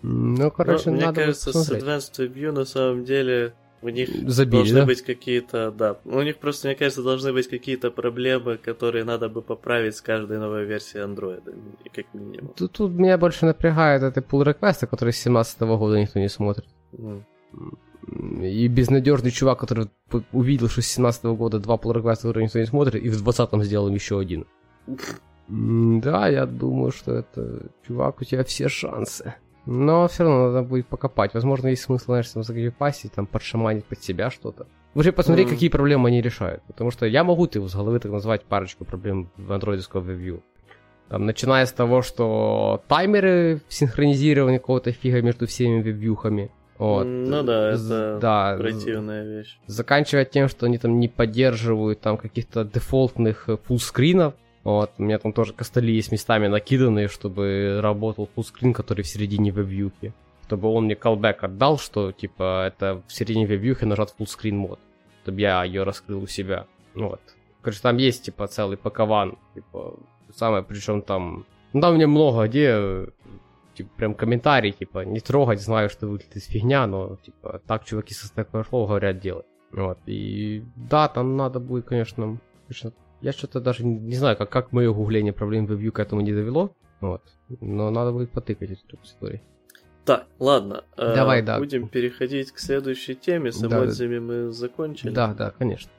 [0.02, 1.82] Ну, короче, Но, надо Мне кажется, посмотреть.
[1.82, 4.86] с Advanced Review на самом деле у них Забили, должны да?
[4.86, 9.42] быть какие-то, да, у них просто, мне кажется, должны быть какие-то проблемы, которые надо бы
[9.42, 11.42] поправить с каждой новой версией Android,
[11.94, 12.52] как минимум.
[12.56, 16.66] Тут, тут меня больше напрягает это pull реквесты которые с 17 года никто не смотрит.
[16.92, 17.22] Mm.
[18.42, 19.88] И безнадежный чувак, который
[20.32, 23.62] увидел, что с 17 года два pull реквеста которые никто не смотрит, и в 20-м
[23.62, 24.46] сделал еще один.
[25.50, 29.34] Да, я думаю, что это, чувак, у тебя все шансы.
[29.70, 31.34] Но все равно надо будет покопать.
[31.34, 34.66] Возможно, есть смысл, знаешь, там загрипасить, там подшаманить под себя что-то.
[34.94, 35.50] Уже посмотреть, mm.
[35.50, 36.62] какие проблемы они решают.
[36.66, 40.40] Потому что я могу ты с головы так назвать парочку проблем в андроидского веб
[41.10, 46.18] Там, начиная с того, что таймеры синхронизированы какого-то фига между всеми веб
[46.78, 47.04] Вот.
[47.04, 49.58] Ну да, это да, противная вещь.
[49.66, 54.32] Заканчивая тем, что они там не поддерживают там каких-то дефолтных фуллскринов,
[54.64, 59.50] вот, у меня там тоже костыли есть местами накиданные, чтобы работал фуллскрин, который в середине
[59.50, 60.12] вебьюхи.
[60.46, 64.80] Чтобы он мне callback отдал, что типа это в середине вебьюхи нажат фуллскрин мод.
[65.22, 66.66] Чтобы я ее раскрыл у себя.
[66.94, 67.20] Вот.
[67.62, 69.38] Короче, там есть типа целый пакован.
[69.54, 69.94] Типа,
[70.34, 71.44] самое, причем там...
[71.72, 73.08] Ну там мне много где
[73.78, 78.26] типа, прям комментарий, типа, не трогать, знаю, что выглядит фигня, но, типа, так чуваки со
[78.26, 79.46] Stack говорят делать.
[79.70, 84.72] Вот, и да, там надо будет, конечно, конечно я что-то даже не знаю, как, как
[84.72, 86.74] мое гугление проблем вебью к этому не довело.
[87.00, 87.22] Вот.
[87.60, 89.40] Но надо будет потыкать эту историю.
[90.04, 90.84] Так, ладно.
[90.96, 91.58] Э, Давай, э, да.
[91.58, 93.52] Будем переходить к следующей теме.
[93.52, 95.10] С эмодзями да, мы закончили.
[95.10, 95.90] Да, да, конечно.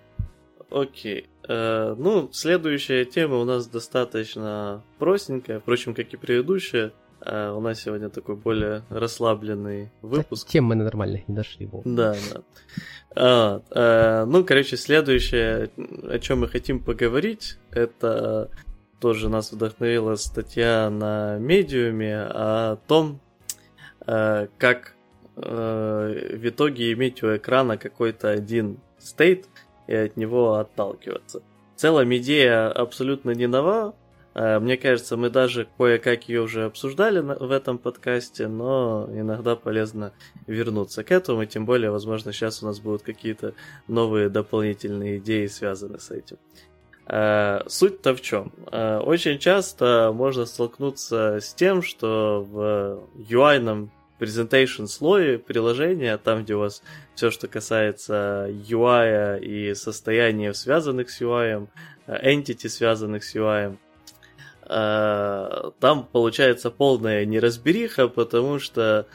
[0.72, 1.30] Окей.
[1.48, 6.92] Э, ну, следующая тема у нас достаточно простенькая, впрочем, как и предыдущая.
[7.22, 10.48] Э, у нас сегодня такой более расслабленный выпуск.
[10.48, 11.66] Тем мы нормальных не дошли.
[11.66, 11.84] Вов.
[11.86, 12.42] Да, да.
[13.16, 15.70] А, э, ну, короче, следующее,
[16.10, 18.50] о чем мы хотим поговорить, это
[19.00, 23.20] тоже нас вдохновила статья на медиуме о том,
[24.06, 24.94] э, как
[25.36, 29.48] э, в итоге иметь у экрана какой-то один стейт
[29.88, 31.42] и от него отталкиваться.
[31.76, 33.96] В целом идея абсолютно не нова,
[34.40, 40.14] мне кажется, мы даже кое-как ее уже обсуждали в этом подкасте, но иногда полезно
[40.48, 43.54] вернуться к этому, и тем более, возможно, сейчас у нас будут какие-то
[43.90, 46.38] новые дополнительные идеи, связанные с этим.
[47.08, 48.54] Э, суть-то в чем?
[48.72, 56.56] Э, очень часто можно столкнуться с тем, что в UI-ном presentation слое приложения, там, где
[56.56, 56.82] у вас
[57.14, 61.68] все, что касается UI и состояния, связанных с UI,
[62.08, 63.89] entity, связанных с UI, Э,
[64.70, 69.08] там получается полная неразбериха, потому что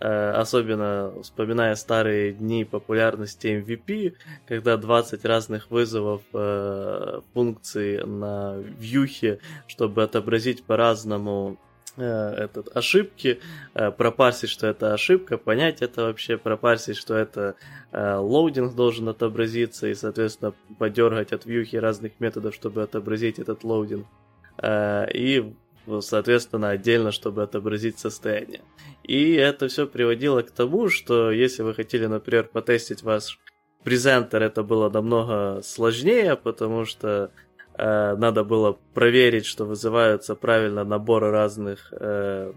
[0.00, 4.14] э, особенно вспоминая старые дни популярности MVP,
[4.48, 9.38] когда 20 разных вызовов э, функций на вьюхе,
[9.68, 11.58] чтобы отобразить по-разному
[11.96, 13.40] этот, ошибки,
[13.72, 17.54] пропарсить, что это ошибка, понять это вообще, пропарсить, что это
[17.90, 24.06] loading должен отобразиться и, соответственно, подергать от вьюхи разных методов, чтобы отобразить этот loading.
[24.06, 24.25] Э,
[24.62, 25.52] и,
[26.00, 28.62] соответственно, отдельно, чтобы отобразить состояние.
[29.06, 33.38] И это все приводило к тому, что если вы хотели, например, потестить ваш
[33.84, 37.30] презентер, это было намного сложнее, потому что
[37.78, 42.52] э, надо было проверить, что вызываются правильно наборы разных э,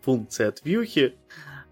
[0.00, 1.14] функций от вьюхи,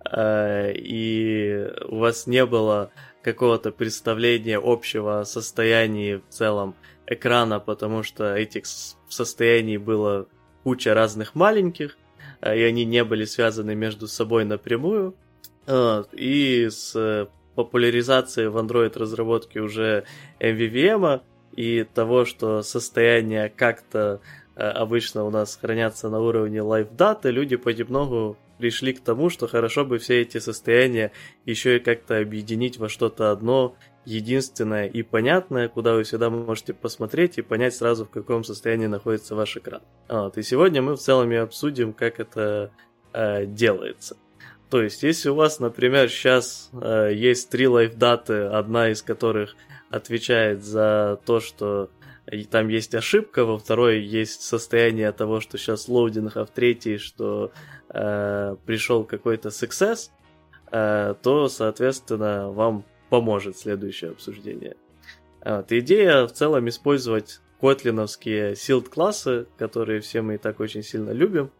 [0.08, 6.76] э, и у вас не было какого-то представления общего состояния в целом
[7.10, 8.64] экрана, потому что этих
[9.08, 10.26] состояний было
[10.64, 11.98] куча разных маленьких,
[12.40, 15.14] э, и они не были связаны между собой напрямую.
[16.12, 20.04] И с популяризацией в Android разработке уже
[20.40, 21.20] MVVM
[21.54, 24.20] и того, что состояние как-то
[24.56, 29.98] обычно у нас хранятся на уровне лайфдаты, люди понемногу пришли к тому, что хорошо бы
[29.98, 31.12] все эти состояния
[31.46, 37.38] еще и как-то объединить во что-то одно, единственное и понятное, куда вы всегда можете посмотреть
[37.38, 39.82] и понять сразу, в каком состоянии находится ваш экран.
[40.08, 40.38] Вот.
[40.38, 42.72] И сегодня мы в целом и обсудим, как это
[43.12, 44.16] э, делается.
[44.70, 49.56] То есть, если у вас, например, сейчас э, есть три LiveData ы, одна из которых
[49.90, 51.90] отвечает за то, что
[52.50, 57.50] там есть ошибка, во второй есть состояние того, что сейчас loading, а в третьей, что
[57.88, 60.10] э, пришел какой-то success,
[60.70, 64.76] э, то, соответственно, вам поможет следующее обсуждение.
[65.44, 65.70] Вот.
[65.72, 71.50] Идея в целом использовать котлиновские sealed классы, которые все мы и так очень сильно любим,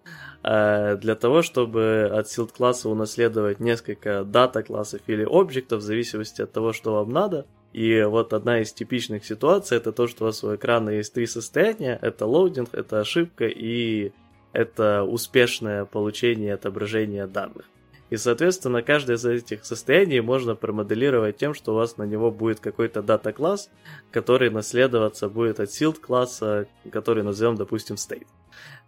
[0.43, 6.41] э, для того, чтобы от sealed класса унаследовать несколько data классов или объектов в зависимости
[6.41, 7.47] от того, что вам надо.
[7.73, 11.27] И вот одна из типичных ситуаций это то, что у вас у экрана есть три
[11.27, 11.99] состояния.
[12.01, 14.13] Это loading, это ошибка и
[14.53, 17.67] это успешное получение и отображение данных.
[18.11, 22.61] И, соответственно, каждое из этих состояний можно промоделировать тем, что у вас на него будет
[22.61, 23.71] какой-то дата-класс,
[24.11, 28.27] который наследоваться будет от sealed класса, который назовем, допустим, state.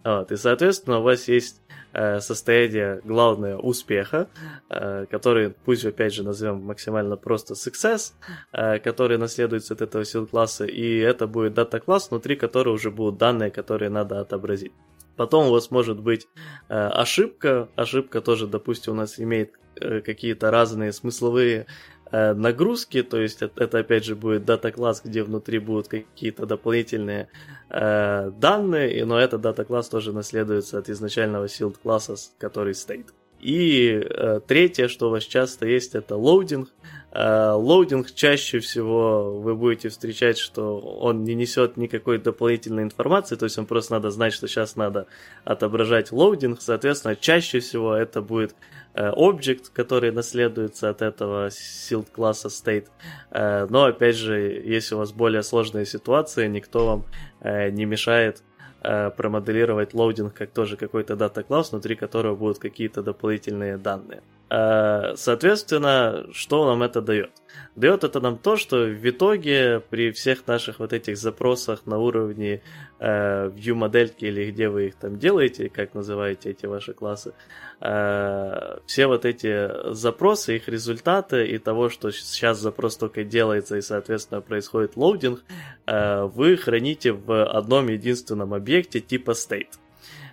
[0.05, 1.61] Вот, и, соответственно, у вас есть
[1.93, 4.29] э, состояние, главное, успеха,
[4.69, 8.13] э, который, пусть опять же назовем максимально просто success,
[8.53, 13.19] э, который наследуется от этого sealed класса, и это будет дата-класс, внутри которого уже будут
[13.19, 14.73] данные, которые надо отобразить.
[15.17, 16.27] Потом у вас может быть
[16.69, 17.69] э, ошибка.
[17.77, 21.67] Ошибка тоже, допустим, у нас имеет э, какие-то разные смысловые
[22.11, 23.03] э, нагрузки.
[23.03, 27.29] То есть это, это опять же будет data-класс, где внутри будут какие-то дополнительные
[27.69, 33.13] э, данные, но этот data-класс тоже наследуется от изначального sealed класса, который стоит.
[33.41, 36.69] И э, третье, что у вас часто есть, это loading.
[36.69, 43.45] Э, loading чаще всего вы будете встречать, что он не несет никакой дополнительной информации, то
[43.45, 45.07] есть вам просто надо знать, что сейчас надо
[45.45, 48.55] отображать loading, соответственно, чаще всего это будет
[48.95, 52.87] э, объект, который наследуется от этого sealed класса state.
[53.31, 57.05] Э, но опять же, если у вас более сложные ситуации, никто вам
[57.41, 58.52] э, не мешает э,
[58.83, 64.23] промоделировать loading как тоже какой-то data-класс, внутри которого будут какие-то дополнительные данные.
[64.53, 67.31] Э, соответственно, что нам это дает?
[67.75, 72.61] Дает это нам то, что в итоге при всех наших вот этих запросах на уровне
[72.99, 77.33] э, view модельки или где вы их там делаете, как называете эти ваши классы,
[77.81, 83.81] э, все вот эти запросы, их результаты и того, что сейчас запрос только делается и,
[83.81, 85.43] соответственно, происходит loading,
[85.87, 89.79] э, вы храните в одном единственном объекте типа state.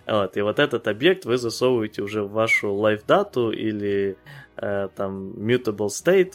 [0.06, 4.16] Вот, и вот этот объект вы засовываете уже в вашу live дату или
[4.56, 6.34] э, там mutable state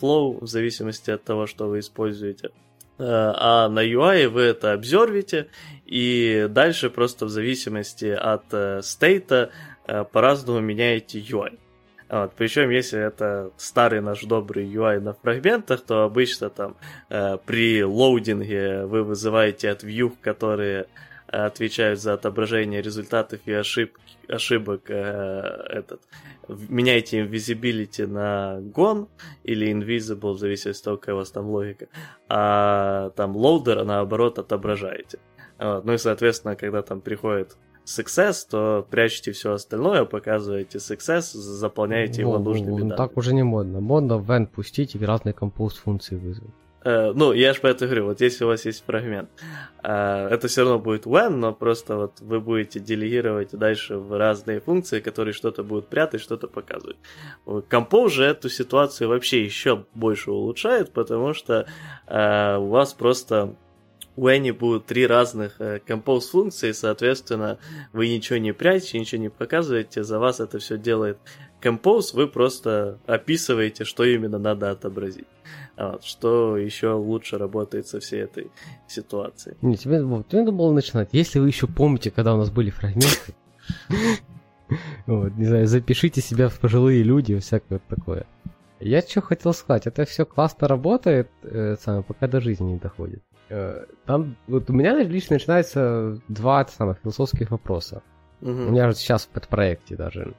[0.00, 2.50] flow, в зависимости от того, что вы используете.
[2.98, 5.48] Э, а на UI вы это обзорвите,
[5.86, 9.50] и дальше просто в зависимости от э, стейта
[9.86, 11.58] э, по-разному меняете UI.
[12.10, 16.76] Вот, причем, если это старый наш добрый UI на фрагментах, то обычно там
[17.08, 20.86] э, при лоудинге вы вызываете от view, которые
[21.34, 24.94] отвечают за отображение результатов и ошиб, ошибок э,
[25.68, 26.00] этот.
[26.48, 29.08] Меняйте invisibility на gone
[29.42, 31.88] или invisible, в зависимости от того, какая у вас там логика.
[32.28, 35.18] А там loader, наоборот, отображаете.
[35.58, 35.84] Вот.
[35.84, 42.38] Ну и, соответственно, когда там приходит success, то прячете все остальное, показываете success, заполняете его
[42.38, 42.96] нужными ну, данными.
[42.96, 43.80] Так уже не модно.
[43.80, 46.54] Модно в end пустить и разные компост функции вызвать.
[46.84, 49.30] Э, ну, я же по этой говорю, вот если у вас есть фрагмент,
[49.82, 54.60] э, это все равно будет when, но просто вот вы будете делегировать дальше в разные
[54.60, 56.96] функции, которые что-то будут прятать, что-то показывать.
[57.46, 61.66] Compose же эту ситуацию вообще еще больше улучшает, потому что
[62.06, 63.56] э, у вас просто
[64.16, 67.58] у Any будут три разных э, compose функции, соответственно,
[67.92, 71.18] вы ничего не прячете, ничего не показываете, за вас это все делает
[71.64, 75.26] Compose, вы просто описываете, что именно надо отобразить.
[75.76, 78.50] Вот, что еще лучше работает со всей этой
[78.86, 79.56] ситуацией.
[79.62, 81.08] Не, тебе, тебе надо было начинать.
[81.12, 83.34] Если вы еще помните, когда у нас были фрагменты,
[85.06, 88.26] вот, не знаю, запишите себя в пожилые люди, всякое такое.
[88.80, 93.22] Я что хотел сказать, это все классно работает, э, самое, пока до жизни не доходит.
[93.48, 98.02] Э, там, вот у меня лично начинается два самых философских вопроса.
[98.42, 98.50] Угу.
[98.50, 100.34] У меня же сейчас в подпроекте даже.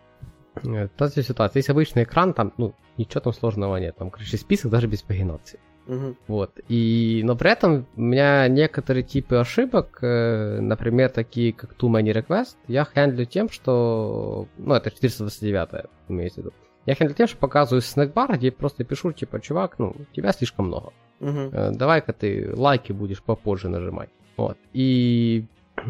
[0.63, 4.71] Э, та ситуация, есть обычный экран, там, ну, ничего там сложного нет, там, короче, список
[4.71, 5.59] даже без пагинации.
[5.87, 6.15] Угу.
[6.27, 6.59] Вот.
[6.67, 12.11] И, но при этом у меня некоторые типы ошибок, э, например, такие как too many
[12.11, 14.47] request, я хендлю тем, что...
[14.57, 16.53] Ну, это 429 имеется в виду.
[16.85, 20.93] Я хендлю тем, что показываю снэкбар, где просто пишу, типа, чувак, ну, тебя слишком много.
[21.19, 21.51] Угу.
[21.73, 24.09] Давай-ка ты лайки будешь попозже нажимать.
[24.37, 24.57] Вот.
[24.73, 25.45] И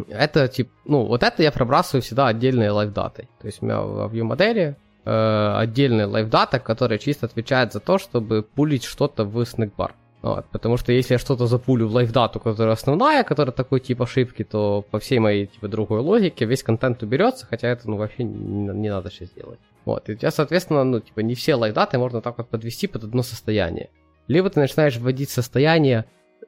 [0.09, 3.29] это типа, ну, вот это я пробрасываю всегда отдельные лайфдатой.
[3.39, 8.43] То есть у меня в ViewModel э, отдельный лайфдата, который чисто отвечает за то, чтобы
[8.43, 9.93] пулить что-то в снэкбар.
[10.21, 14.43] Вот, потому что если я что-то запулю в лайфдату, которая основная, которая такой тип ошибки,
[14.43, 18.73] то по всей моей типа другой логике весь контент уберется, хотя это ну вообще не,
[18.73, 19.59] не надо сейчас делать.
[19.85, 23.03] Вот, и у тебя, соответственно, ну, типа, не все лайфдаты можно так вот подвести под
[23.03, 23.91] одно состояние.
[24.27, 26.05] Либо ты начинаешь вводить состояние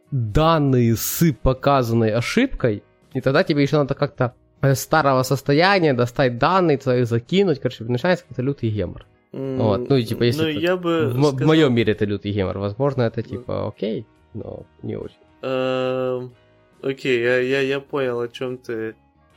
[0.10, 2.84] данные с показанной ошибкой,
[3.18, 8.26] и тогда тебе еще надо как-то с старого состояния достать данные твои, закинуть, короче, начинается
[8.26, 9.06] какой-то лютый гемор.
[9.32, 11.32] Вот, ну, типа, если ну, я бы в, сказал...
[11.34, 15.18] в моем мире это лютый гемор, возможно, это типа окей, но не очень.
[15.42, 16.34] Эм,
[16.82, 18.96] окей, я, я, я понял, о чем ты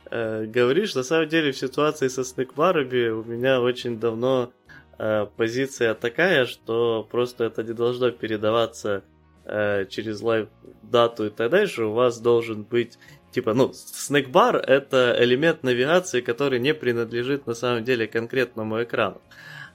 [0.09, 0.95] э, говоришь.
[0.95, 4.51] На самом деле, в ситуации со snackbar ами у меня очень давно
[4.97, 9.03] э, позиция такая, что просто это не должно передаваться
[9.45, 10.47] э, через live
[10.81, 11.83] дату и так дальше.
[11.83, 12.97] У вас должен быть
[13.31, 19.21] типа, ну, snackbar это элемент навигации, который не принадлежит на самом деле конкретному экрану.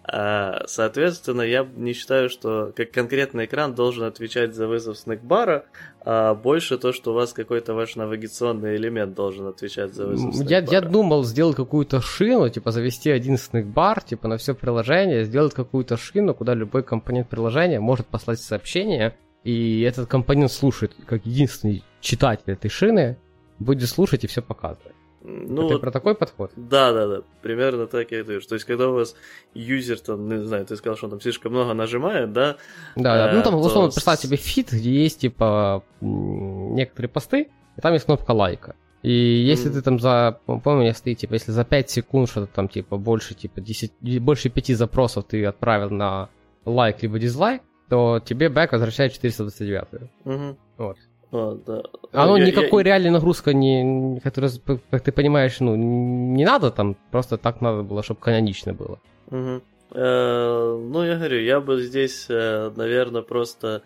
[0.08, 5.66] А, соответственно, я не считаю, что как конкретный экран должен отвечать за вызов snackbar а,
[6.04, 10.60] а больше то, что у вас какой-то ваш навигационный элемент должен отвечать за вызов снэкбара.
[10.60, 15.54] Я, я думал сделать какую-то шину, типа завести один снэкбар, типа на все приложение, сделать
[15.54, 21.82] какую-то шину, куда любой компонент приложения может послать сообщение, и этот компонент слушает как единственный
[22.00, 23.18] читатель этой шины,
[23.58, 24.94] будет слушать и все показывать.
[25.28, 26.52] Ну, Ты про такой подход?
[26.54, 27.22] Да, да, да.
[27.42, 28.40] Примерно так я и говорю.
[28.42, 29.16] То есть, когда у вас
[29.54, 32.56] юзер, там, не знаю, ты сказал, что он там слишком много нажимает, да?
[32.94, 33.32] Да, да.
[33.32, 38.04] Ну, там, в основном, представь себе feed, где есть, типа, некоторые посты, и там есть
[38.04, 38.76] кнопка лайка.
[39.02, 39.74] И если mm.
[39.74, 43.34] ты там за, помню, я стоит, типа, если за 5 секунд что-то там, типа, больше,
[43.34, 46.28] типа, 10, больше 5 запросов ты отправил на
[46.64, 50.10] лайк либо дизлайк, то тебе бэк возвращает 429.
[50.24, 50.58] Угу.
[50.78, 50.96] Вот.
[51.36, 51.82] А, да.
[52.12, 52.90] Оно я, никакой я...
[52.90, 54.50] реальной нагрузка, не, которая,
[54.90, 58.98] как ты понимаешь, ну, не надо там, просто так надо было, чтобы канонично было.
[59.30, 59.60] Угу.
[59.92, 63.82] Э, ну, я говорю, я бы здесь, э, наверное, просто,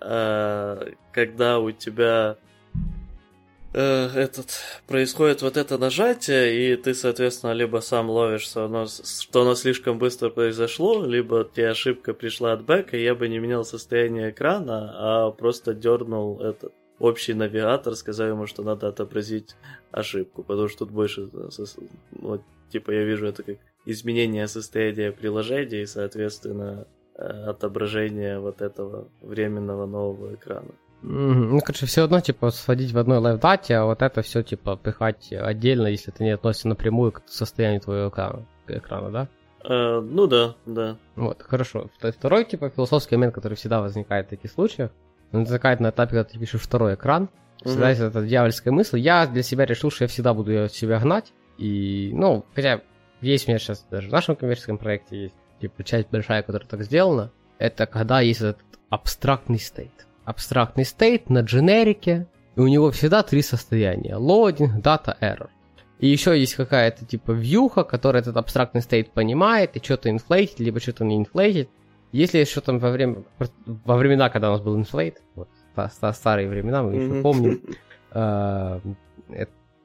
[0.00, 2.36] э, когда у тебя
[3.72, 9.42] э, этот происходит вот это нажатие, и ты, соответственно, либо сам ловишь, что оно, что
[9.42, 14.30] оно слишком быстро произошло, либо тебе ошибка пришла от бэка, я бы не менял состояние
[14.30, 19.56] экрана, а просто дернул этот общий навигатор, сказал ему, что надо отобразить
[19.90, 21.28] ошибку, потому что тут больше,
[22.12, 29.08] вот, типа, я вижу это как изменение состояния приложения и, соответственно, э, отображение вот этого
[29.20, 30.70] временного нового экрана.
[31.02, 31.34] Mm-hmm.
[31.50, 35.32] Ну, короче, все одно, типа, сводить в одной лайвдате, а вот это все, типа, пихать
[35.32, 39.28] отдельно, если это не относится напрямую к состоянию твоего экрана, экрана да?
[39.64, 40.98] Uh, ну да, да.
[41.16, 41.90] Вот, хорошо.
[41.98, 44.90] Второй, типа, философский момент, который всегда возникает в таких случаях,
[45.34, 47.28] он возникает на этапе, когда ты пишешь второй экран.
[47.64, 48.98] Всегда есть эта дьявольская мысль.
[48.98, 51.32] Я для себя решил, что я всегда буду ее от себя гнать.
[51.56, 52.82] И, ну, хотя
[53.20, 56.82] есть у меня сейчас даже в нашем коммерческом проекте есть типа часть большая, которая так
[56.82, 57.30] сделана.
[57.58, 58.58] Это когда есть этот
[58.90, 60.06] абстрактный стейт.
[60.24, 64.16] Абстрактный стейт на дженерике, и у него всегда три состояния.
[64.16, 65.48] Loading, data, error.
[66.00, 70.80] И еще есть какая-то типа вьюха, которая этот абстрактный стейт понимает и что-то инфлейтит, либо
[70.80, 71.70] что-то не инфлейтит.
[72.14, 73.24] Если еще там во, время,
[73.66, 75.48] во времена, когда у нас был инфлейт, вот,
[76.12, 77.60] старые времена, мы еще помним,
[78.12, 78.80] э,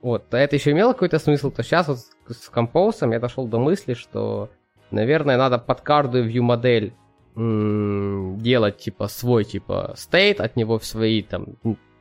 [0.04, 3.58] вот, а это еще имело какой-то смысл, то сейчас вот с композом я дошел до
[3.58, 4.52] мысли, что,
[4.92, 6.94] наверное, надо под каждую view модель
[7.36, 11.56] делать типа свой типа стейт, от него в свои там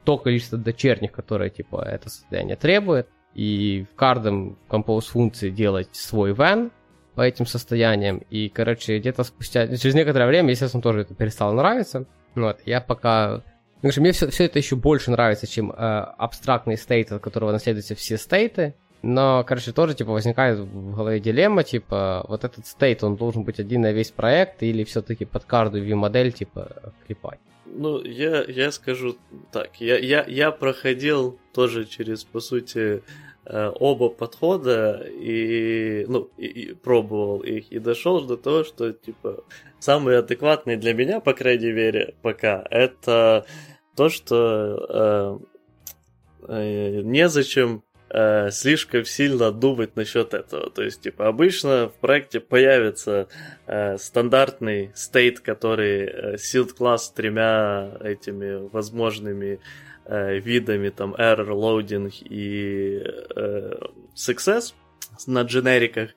[0.04, 6.32] то количество дочерних, которое типа это состояние требует, и в каждом compose функции делать свой
[6.32, 6.70] van,
[7.18, 8.22] по этим состояниям.
[8.30, 12.04] И, короче, где-то спустя, через некоторое время, естественно, тоже это перестало нравиться.
[12.36, 13.42] Вот, я пока...
[13.82, 17.96] Конечно, мне все, все это еще больше нравится, чем э, абстрактный стейт, от которого наследуются
[17.96, 18.76] все стейты.
[19.02, 23.58] Но, короче, тоже, типа, возникает в голове дилемма, типа, вот этот стейт, он должен быть
[23.58, 27.40] один на весь проект, или все-таки под каждую view-модель, типа, клепать?
[27.66, 29.16] Ну, я, я скажу
[29.50, 33.02] так, я, я, я проходил тоже через, по сути,
[33.50, 39.44] оба подхода и, ну, и, и пробовал их, и дошел до того, что, типа,
[39.78, 43.46] самый адекватный для меня, по крайней мере, пока, это
[43.96, 45.40] то, что
[46.46, 50.70] э, э, незачем э, слишком сильно думать насчет этого.
[50.70, 53.28] То есть, типа, обычно в проекте появится
[53.66, 61.48] э, стандартный стейт, который э, sealed класс с тремя этими возможными э, видами, там, error,
[61.48, 63.02] loading и
[63.36, 63.72] э,
[64.14, 64.72] success
[65.26, 66.10] на дженериках.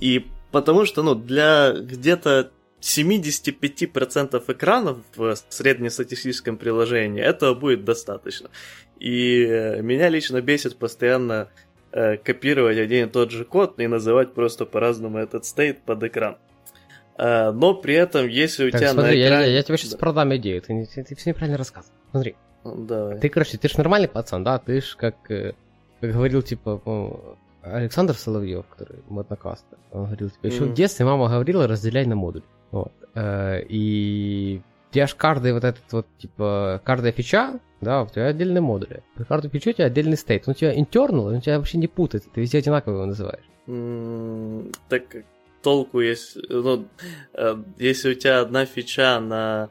[0.00, 8.50] И потому что, ну, для где-то 75% экранов в среднестатистическом приложении этого будет достаточно.
[8.98, 11.48] И э, меня лично бесит постоянно
[11.92, 16.38] э, копировать один и тот же код и называть просто по-разному этот стейт под экран.
[17.16, 19.46] Э, но при этом, если у так, тебя смотри, на экране...
[19.46, 19.98] я, я тебе сейчас да.
[19.98, 21.96] продам идею, ты, ты, ты все неправильно рассказывал.
[22.10, 22.36] Смотри.
[22.64, 23.18] Давай.
[23.18, 24.58] Ты, короче, ты ж нормальный пацан, да?
[24.58, 25.54] Ты ж как, э,
[26.00, 26.80] как говорил, типа,
[27.62, 30.72] Александр Соловьев, который моднокастер, он говорил, типа, еще mm-hmm.
[30.72, 32.42] в детстве мама говорила, разделяй на модуль.
[32.70, 32.92] Вот.
[33.14, 38.26] Э, и у тебя же каждый вот этот вот, типа, каждая фича, да, у тебя
[38.26, 39.02] отдельные модули.
[39.14, 40.44] При каждой фиче у тебя отдельный стейт.
[40.46, 43.44] Он у тебя internal, он у тебя вообще не путает, ты везде одинаково его называешь.
[43.66, 45.02] Mm, так
[45.62, 46.86] толку есть, ну,
[47.34, 49.68] э, если у тебя одна фича на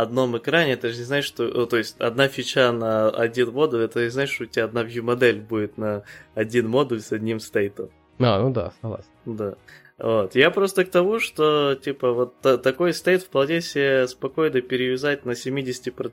[0.00, 1.66] одном экране, это же не значит, что...
[1.66, 5.40] То есть одна фича на один модуль, это не значит, что у тебя одна view-модель
[5.40, 7.90] будет на один модуль с одним стейтом.
[8.18, 9.10] А, ну да, согласен.
[9.26, 9.54] Да.
[9.98, 10.34] Вот.
[10.34, 15.32] Я просто к тому, что, типа, вот та- такой стейт вполне себе спокойно переюзать на
[15.32, 16.12] 75%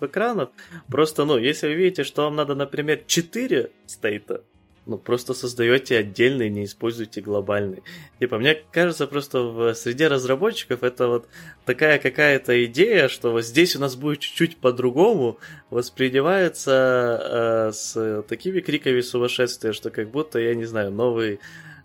[0.00, 0.50] экранов.
[0.88, 4.42] Просто, ну, если вы видите, что вам надо, например, 4 стейта,
[4.88, 7.82] ну, просто создаете отдельный, не используйте глобальный.
[8.18, 11.28] Типа, мне кажется, просто в среде разработчиков это вот
[11.66, 18.60] такая какая-то идея, что вот здесь у нас будет чуть-чуть по-другому, воспринимается э, с такими
[18.60, 21.38] криками сумасшествия, что как будто, я не знаю, новый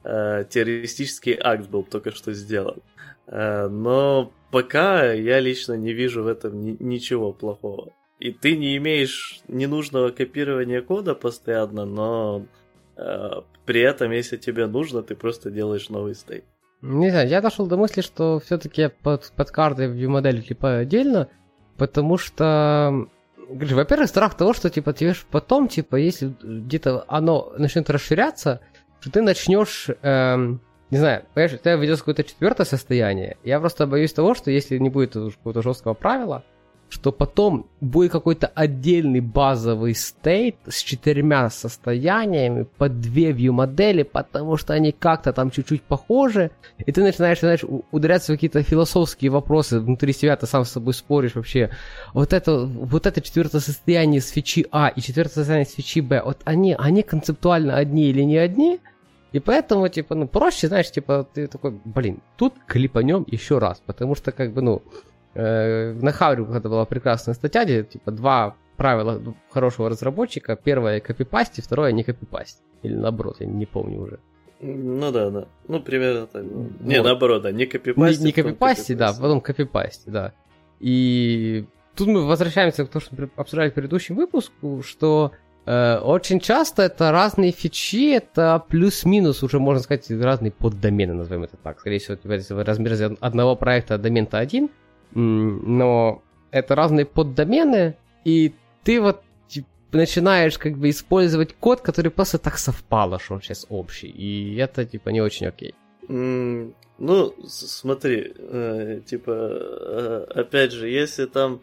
[0.05, 2.81] э, террористический акт был только что сделан.
[3.27, 7.91] Э, но пока я лично не вижу в этом ни- ничего плохого.
[8.19, 12.45] И ты не имеешь ненужного копирования кода постоянно, но
[12.95, 16.45] при этом, если тебе нужно, ты просто делаешь новый стейт.
[16.81, 21.29] Не знаю, я дошел до мысли, что все-таки под, под картой view модель типа отдельно,
[21.77, 28.59] потому что, во-первых, страх того, что типа тебе потом, типа, если где-то оно начнет расширяться,
[28.99, 33.37] что ты начнешь, эм, не знаю, понимаешь, тебя ведется какое-то четвертое состояние.
[33.45, 36.43] Я просто боюсь того, что если не будет какого-то жесткого правила,
[36.89, 44.73] что потом будет какой-то отдельный базовый стейт с четырьмя состояниями под две view-модели, потому что
[44.73, 50.13] они как-то там чуть-чуть похожи, и ты начинаешь, знаешь, ударяться в какие-то философские вопросы, внутри
[50.13, 51.71] себя ты сам с собой споришь вообще.
[52.13, 56.21] Вот это, вот это четвертое состояние с фичи А и четвертое состояние с фичи Б,
[56.23, 58.79] вот они, они концептуально одни или не одни,
[59.33, 64.13] и поэтому, типа, ну, проще, знаешь, типа, ты такой, блин, тут клипанем еще раз, потому
[64.13, 64.83] что, как бы, ну,
[65.35, 69.21] Э, на Хаврю это была прекрасная статья, где типа два правила
[69.51, 70.55] хорошего разработчика.
[70.55, 72.61] Первое копипасти, второе не копипасти.
[72.83, 74.19] Или наоборот, я не помню уже.
[74.61, 75.47] Ну да, да.
[75.67, 76.43] Ну, примерно так.
[76.43, 76.81] Вот.
[76.81, 78.19] Не, наоборот, да, не копипасти.
[78.19, 80.33] Не, не копипасти, да, потом копипасти, да.
[80.79, 81.65] И
[81.95, 85.31] тут мы возвращаемся к тому, что мы обсуждали в предыдущем выпуску, что
[85.65, 91.57] э, очень часто это разные фичи, это плюс-минус, уже можно сказать, разные поддомены, назовем это
[91.57, 91.79] так.
[91.79, 94.69] Скорее всего, если вы размере одного проекта домен-то один,
[95.13, 97.95] но это разные поддомены,
[98.25, 98.53] и
[98.83, 103.65] ты вот типа, начинаешь как бы использовать код, который просто так совпало, что он сейчас
[103.69, 105.73] общий, и это типа не очень окей.
[106.99, 111.61] Ну, смотри, э, типа, э, опять же, если там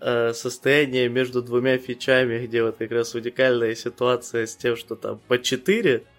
[0.00, 5.20] э, состояние между двумя фичами, где вот как раз уникальная ситуация с тем, что там
[5.26, 6.17] по 4, Э,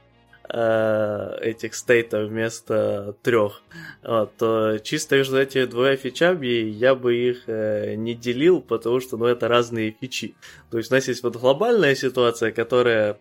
[0.49, 3.61] этих стейтов вместо трех,
[4.03, 9.17] вот, то чисто между этими двумя фичами я бы их э, не делил, потому что
[9.17, 10.33] ну, это разные фичи.
[10.71, 13.17] То есть у нас есть вот глобальная ситуация, которая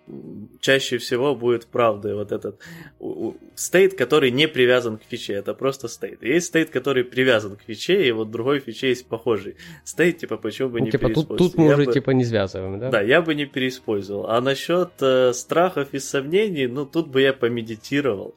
[0.60, 2.14] чаще всего будет правдой.
[2.14, 2.60] Вот этот
[3.54, 6.22] стейт, который не привязан к фиче, это просто стейт.
[6.22, 10.68] Есть стейт, который привязан к фиче, и вот другой фиче есть похожий стейт, типа почему
[10.68, 11.38] бы ну, не типа, переиспользовать.
[11.38, 12.90] Тут, тут мы уже бы, типа не связываем, да?
[12.90, 14.26] Да, я бы не переиспользовал.
[14.28, 18.36] А насчет э, страхов и сомнений, ну тут бы я помедитировал.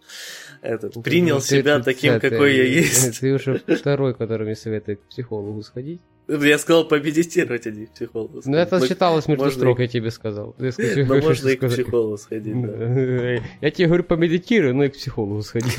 [0.62, 3.20] Этот, ты, принял ты, себя ты, таким, ты, какой ты, я есть.
[3.20, 6.02] Ты уже второй, который мне советует к психологу сходить.
[6.28, 9.84] Я сказал помедитировать, а не к психологу Ну, это считалось между можно строк, и...
[9.84, 10.56] я тебе сказал.
[10.60, 10.72] Я
[11.06, 12.72] но можно и к психологу сходить, да.
[13.62, 15.72] Я тебе говорю, помедитируй, но и к психологу сходи.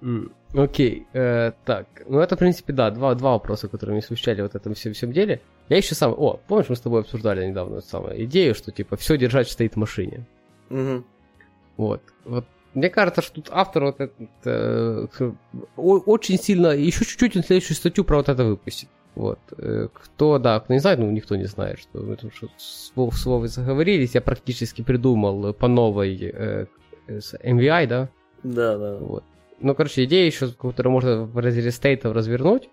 [0.54, 4.54] Окей, э, так, ну это, в принципе, да, два, два вопроса, которые меня смущали вот
[4.54, 5.40] этом всем, всем деле.
[5.68, 9.18] Я еще сам, о, помнишь, мы с тобой обсуждали недавно самую идею, что, типа, все
[9.18, 10.26] держать в стейт-машине.
[10.70, 11.04] Угу.
[11.78, 15.06] Вот, вот мне кажется, что тут автор вот этот, э,
[15.76, 18.88] очень сильно, еще чуть-чуть он следующую статью про вот это выпустит.
[19.14, 19.38] Вот.
[19.56, 22.92] Э, кто, да, кто не знает, ну никто не знает, что мы тут что с
[22.94, 26.66] Вовой заговорились, я практически придумал по новой э,
[27.08, 28.08] MVI, да?
[28.42, 28.96] Да, да.
[28.98, 29.24] Вот.
[29.60, 32.68] Ну, короче, идея еще, которую можно в разделе стейтов развернуть,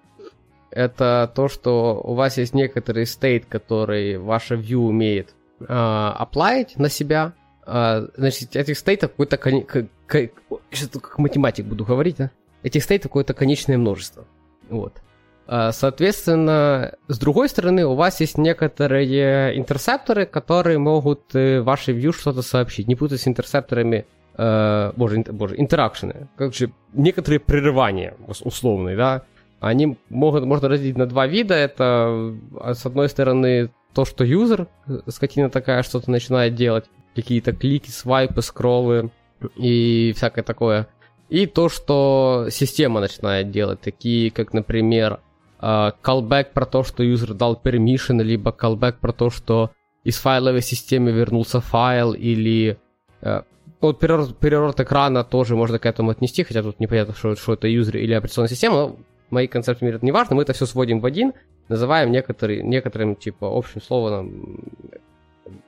[0.70, 6.90] это то, что у вас есть некоторый стейт, который ваша view умеет э, оплавить на
[6.90, 9.38] себя, а, значит, этих стейтов какой-то...
[9.38, 9.62] Кони...
[9.62, 10.32] Как...
[10.72, 12.32] Сейчас как математик буду говорить, да?
[12.64, 14.26] Этих стейтов какое-то конечное множество.
[14.70, 15.02] Вот.
[15.48, 22.12] А, соответственно, с другой стороны, у вас есть некоторые интерсепторы, которые могут э, вашей view
[22.14, 22.88] что-то сообщить.
[22.88, 24.06] Не путать с интерсепторами,
[24.38, 26.28] э, боже, инт, боже, интеракшены.
[26.36, 29.24] Как же, некоторые прерывания условные, да,
[29.60, 31.54] они могут, можно разделить на два вида.
[31.54, 36.86] Это, а, с одной стороны, то, что юзер, э, скотина такая, что-то начинает делать,
[37.16, 39.12] какие-то клики, свайпы, скроллы
[39.56, 40.88] и всякое такое.
[41.30, 45.20] И то, что система начинает делать, такие как, например,
[45.60, 49.72] uh, callback про то, что юзер дал permission, либо callback про то, что
[50.04, 52.78] из файловой системы вернулся файл, или
[53.22, 53.44] uh,
[53.82, 57.68] вот переворот, переворот экрана тоже можно к этому отнести, хотя тут непонятно, что, что это
[57.68, 58.98] юзер или операционная система, но
[59.30, 61.34] мои концепты мира не важно, мы это все сводим в один,
[61.70, 64.64] называем некоторые, некоторым, типа, общим словом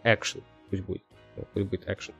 [0.04, 1.02] action, пусть будет,
[1.54, 2.14] пусть будет action.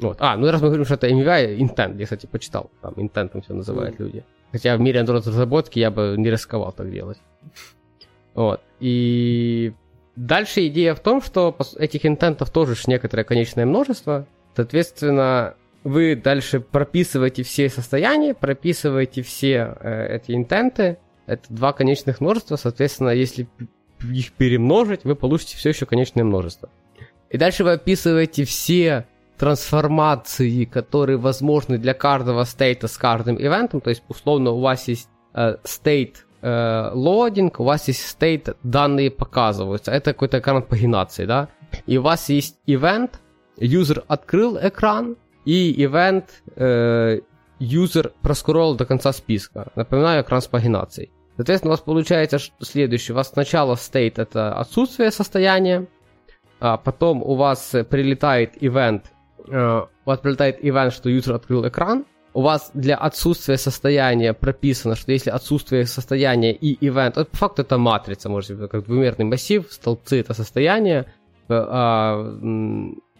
[0.00, 0.16] Вот.
[0.20, 3.54] А, ну раз мы говорим, что это MVI, intent, я, кстати, почитал, там интентом все
[3.54, 4.24] называют люди.
[4.50, 7.18] Хотя в мире Android разработки я бы не рисковал так делать.
[8.34, 8.60] Вот.
[8.80, 9.72] И
[10.16, 14.26] дальше идея в том, что этих интентов тоже некоторое конечное множество.
[14.54, 20.98] Соответственно, вы дальше прописываете все состояния, прописываете все э, эти интенты.
[21.26, 22.56] Это два конечных множества.
[22.56, 23.48] Соответственно, если
[24.02, 26.68] их перемножить, вы получите все еще конечное множество.
[27.32, 29.06] И дальше вы описываете все
[29.38, 33.80] трансформации, которые возможны для каждого стейта с каждым ивентом.
[33.80, 39.10] То есть, условно, у вас есть э, state э, loading, у вас есть state, данные
[39.10, 39.90] показываются.
[39.90, 41.48] Это какой-то экран пагинации, да?
[41.86, 43.20] И у вас есть event,
[43.56, 45.16] юзер открыл экран,
[45.46, 47.20] и event э,
[47.58, 49.72] юзер проскролл до конца списка.
[49.74, 51.10] Напоминаю, экран с пагинацией.
[51.36, 53.14] Соответственно, у вас получается следующее.
[53.14, 55.88] У вас сначала state это отсутствие состояния,
[56.62, 59.12] а потом у вас прилетает event
[59.48, 62.04] Э, у вас прилетает event, что юзер открыл экран,
[62.34, 67.78] у вас для отсутствия состояния прописано, что если отсутствие состояния и ивент, по факту это
[67.78, 71.12] матрица, может быть, как двумерный массив, столбцы это состояние,
[71.48, 72.34] э, а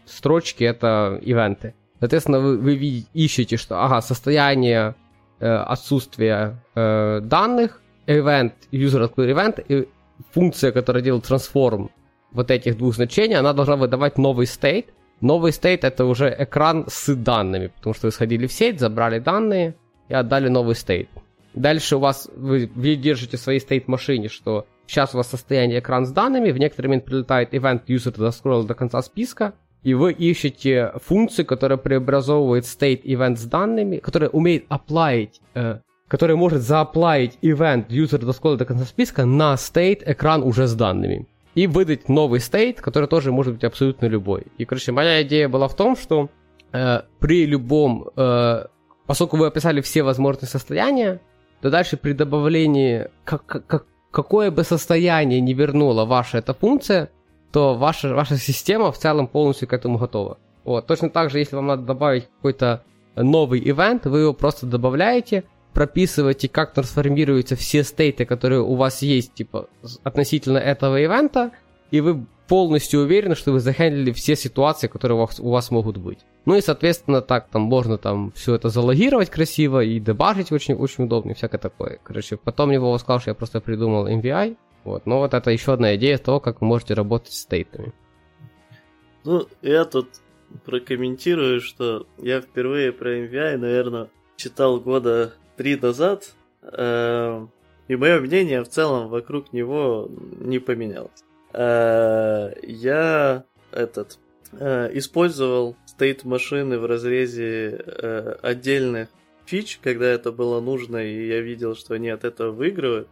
[0.07, 1.75] строчки это ивенты.
[2.01, 4.95] Соответственно, вы, вы ищете, что ага, состояние
[5.39, 9.89] э, отсутствия э, данных, event, user открыл event, и
[10.33, 11.91] функция, которая делает трансформ
[12.33, 14.87] вот этих двух значений, она должна выдавать новый state,
[15.23, 19.77] Новый стейт это уже экран с данными, потому что вы сходили в сеть, забрали данные
[20.09, 21.09] и отдали новый стейт.
[21.55, 26.07] Дальше у вас, вы, вы держите в своей стейт-машине, что сейчас у вас состояние экран
[26.07, 29.55] с данными, в некоторый момент прилетает event user доскролл до конца списка,
[29.85, 35.79] и вы ищете функцию, которая преобразовывает state event с данными, которая умеет оплавить, э,
[36.09, 41.29] которая может зааплавить event user доскролл до конца списка на state экран уже с данными
[41.55, 44.47] и выдать новый стейт, который тоже может быть абсолютно любой.
[44.59, 46.31] И, короче, моя идея была в том, что
[46.73, 48.65] э, при любом, э,
[49.07, 51.21] поскольку вы описали все возможные состояния,
[51.61, 57.11] то дальше при добавлении, как, как, какое бы состояние не вернула ваша эта функция,
[57.53, 60.39] то ваша, ваша система в целом полностью к этому готова.
[60.65, 60.87] Вот.
[60.87, 62.85] Точно так же, если вам надо добавить какой-то
[63.15, 69.35] новый ивент, вы его просто добавляете, прописываете, как трансформируются все стейты, которые у вас есть,
[69.35, 69.69] типа,
[70.03, 71.53] относительно этого ивента,
[71.91, 75.97] и вы полностью уверены, что вы захендлили все ситуации, которые у вас, у вас могут
[75.97, 76.19] быть.
[76.45, 81.05] Ну и, соответственно, так там можно там все это залогировать красиво и дебажить очень, очень
[81.05, 81.99] удобно и всякое такое.
[82.03, 84.57] Короче, потом мне Вова сказал, что я просто придумал MVI.
[84.85, 85.07] Вот.
[85.07, 87.93] Но вот это еще одна идея того, как вы можете работать с стейтами.
[89.25, 90.09] Ну, я тут
[90.65, 96.33] прокомментирую, что я впервые про MVI, наверное, читал года три назад,
[96.63, 97.47] э,
[97.89, 101.25] и мое мнение в целом вокруг него не поменялось.
[101.53, 104.19] Э, я этот
[104.53, 109.09] э, использовал стейт машины в разрезе э, отдельных
[109.45, 113.09] фич, когда это было нужно, и я видел, что они от этого выигрывают.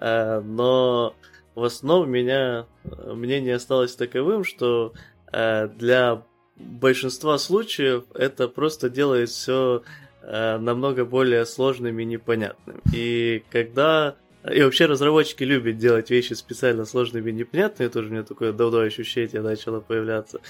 [0.00, 1.14] Э, но
[1.54, 4.92] в основном меня э, мнение осталось таковым, что
[5.32, 6.22] э, для
[6.56, 9.82] большинства случаев это просто делает все
[10.24, 12.80] Э, намного более сложным и непонятным.
[12.92, 14.16] И когда...
[14.50, 18.80] И вообще разработчики любят делать вещи специально сложными и непонятными, тоже у меня такое давно
[18.80, 20.40] ощущение начало появляться.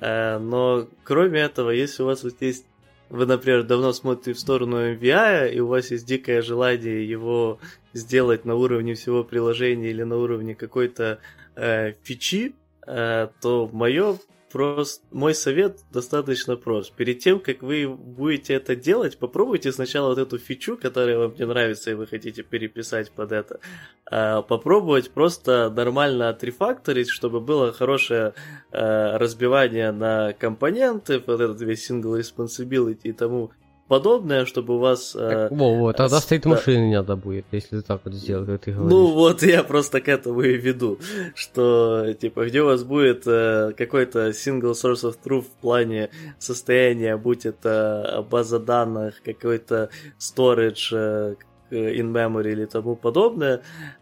[0.00, 2.66] Э, но кроме этого, если у вас вот есть
[3.10, 7.58] вы, например, давно смотрите в сторону MVI, и у вас есть дикое желание его
[7.92, 11.18] сделать на уровне всего приложения или на уровне какой-то
[11.54, 12.54] э, фичи,
[12.86, 14.16] э, то мое
[14.52, 16.92] Просто мой совет достаточно прост.
[16.92, 21.46] Перед тем, как вы будете это делать, попробуйте сначала вот эту фичу, которая вам не
[21.46, 23.60] нравится, и вы хотите переписать под это.
[24.04, 28.34] А, попробовать просто нормально отрефакторить, чтобы было хорошее
[28.70, 33.52] а, разбивание на компоненты, вот этот весь single responsibility и тому
[33.92, 35.12] подобное, чтобы у вас...
[35.12, 38.60] Так, э, во, во, тогда стоит машины не надо будет, если так вот сделать, как
[38.62, 38.90] ты говоришь.
[38.90, 40.98] Ну вот я просто к этому и веду,
[41.34, 47.18] что типа где у вас будет э, какой-то single source of truth в плане состояния,
[47.18, 51.34] будь это база данных, какой-то storage, э,
[51.70, 53.60] in memory или тому подобное.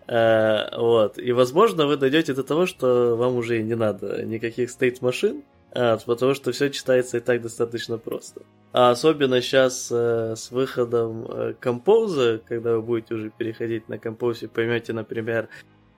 [0.09, 1.19] Вот.
[1.19, 5.37] И, возможно, вы дойдете до того, что вам уже и не надо никаких state машин,
[5.37, 8.43] а, потому что все читается и так достаточно просто.
[8.73, 14.49] А особенно сейчас э, с выходом э, композа, когда вы будете уже переходить на композе,
[14.49, 15.49] поймете, например,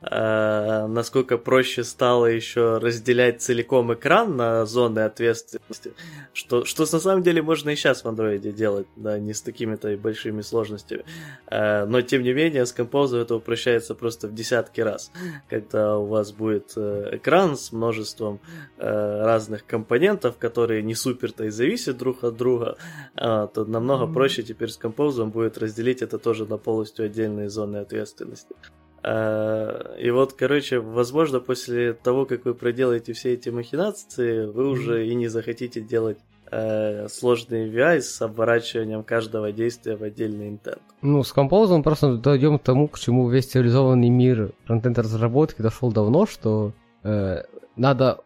[0.02, 5.92] э, насколько проще стало еще разделять целиком экран на зоны ответственности,
[6.32, 9.96] что, что на самом деле можно и сейчас в андроиде делать, да, не с такими-то
[9.96, 11.04] большими сложностями.
[11.46, 15.10] Э, но тем не менее с композом это упрощается просто в десятки раз,
[15.48, 18.40] когда у вас будет э, экран с множеством
[18.78, 22.76] э, разных компонентов, которые не супер-то и зависят друг от друга,
[23.14, 24.14] э, то намного mm-hmm.
[24.14, 28.54] проще теперь с композом будет разделить это тоже на полностью отдельные зоны ответственности.
[29.02, 35.06] Э, и вот, короче, возможно, после того, как вы проделаете все эти махинации, вы уже
[35.06, 36.18] и не захотите делать
[36.50, 40.82] э, сложный VI с обворачиванием каждого действия в отдельный интент.
[41.00, 45.90] Ну, с Compose просто дойдем к тому, к чему весь цивилизованный мир фронтенд разработки дошел
[45.90, 46.72] давно, что
[47.02, 47.42] э,
[47.76, 48.20] надо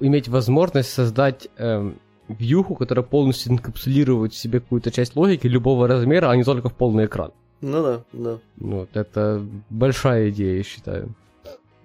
[0.00, 1.92] иметь возможность создать э,
[2.28, 6.74] вьюху, которая полностью инкапсулирует в себе какую-то часть логики любого размера, а не только в
[6.74, 7.32] полный экран.
[7.62, 8.38] Ну да, да.
[8.58, 11.14] Вот, это большая идея, я считаю.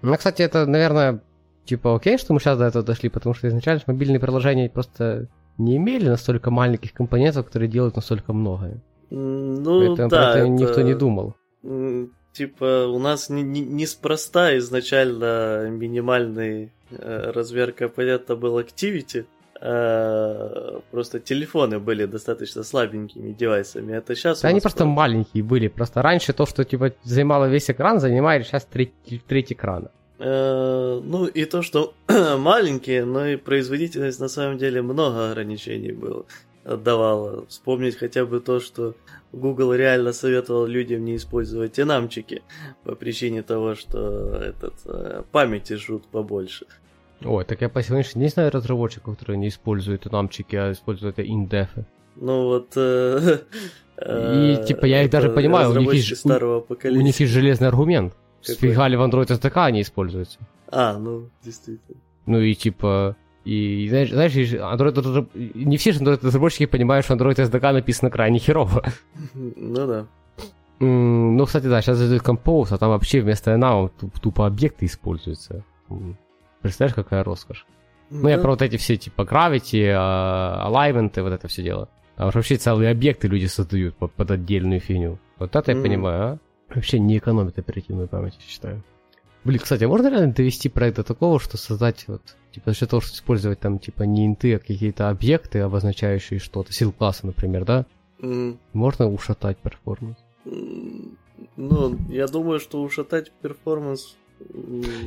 [0.02, 1.22] Ну, кстати, это, наверное,
[1.64, 5.76] типа окей, что мы сейчас до этого дошли, потому что изначально мобильные приложения просто не
[5.76, 8.80] имели настолько маленьких компонентов, которые делают настолько многое.
[9.10, 11.34] Ну, Поэтому да, про это, это никто не думал.
[12.32, 19.26] Типа, у нас не, не, неспроста изначально минимальный э, размер компонента был Activity,
[19.60, 23.92] просто телефоны были достаточно слабенькими девайсами.
[23.92, 24.42] Это сейчас.
[24.42, 24.86] Да они просто про...
[24.86, 25.68] маленькие были.
[25.68, 28.92] Просто раньше то, что типа занимало весь экран, занимает сейчас треть,
[29.26, 29.90] треть экрана.
[30.18, 31.94] Э, ну и то, что
[32.38, 36.24] маленькие, но и производительность на самом деле много ограничений было
[36.64, 37.46] давала.
[37.46, 38.94] Вспомнить хотя бы то, что
[39.32, 42.42] Google реально советовал людям не использовать инамчики
[42.84, 46.66] по причине того, что этот э, памяти жрут побольше.
[47.24, 51.28] Ой, так я по сегодняшний не знаю разработчиков, которые не используют инамчики, а используют это
[51.28, 51.84] индефы.
[52.16, 52.72] Ну вот...
[52.76, 53.40] Э,
[54.06, 57.68] и типа я их даже понимаю, у них, есть, старого у, у них есть железный
[57.68, 58.14] аргумент.
[58.40, 60.38] Сфигали в Android SDK они используются.
[60.70, 61.98] А, ну, действительно.
[62.26, 63.16] Ну и типа...
[63.44, 68.38] И знаешь, знаешь Android, не все же Android разработчики понимают, что Android SDK написано крайне
[68.38, 68.84] херово.
[69.34, 70.06] Ну да.
[70.80, 73.90] Ну, кстати, да, сейчас идет Compose, а там вообще вместо enum
[74.22, 75.64] тупо объекты используются.
[76.62, 77.66] Представляешь, какая роскошь?
[78.10, 78.30] Ну, да.
[78.30, 81.88] я про вот эти все, типа, gravity, alignment, вот это все дело.
[82.16, 85.18] А уж вообще целые объекты люди создают под, под отдельную фигню.
[85.38, 85.76] Вот это mm.
[85.76, 86.38] я понимаю, а?
[86.74, 88.82] Вообще не экономит оперативную память, я считаю.
[89.44, 92.90] Блин, кстати, а можно реально довести проект до такого, что создать вот, типа, за счет
[92.90, 97.26] того, что использовать там, типа, не int ы, а какие-то объекты, обозначающие что-то, sealed класса,
[97.26, 97.86] например, да?
[98.20, 98.58] Mm.
[98.72, 100.18] Можно ушатать performance?
[101.56, 104.16] Ну, я думаю, что ушатать performance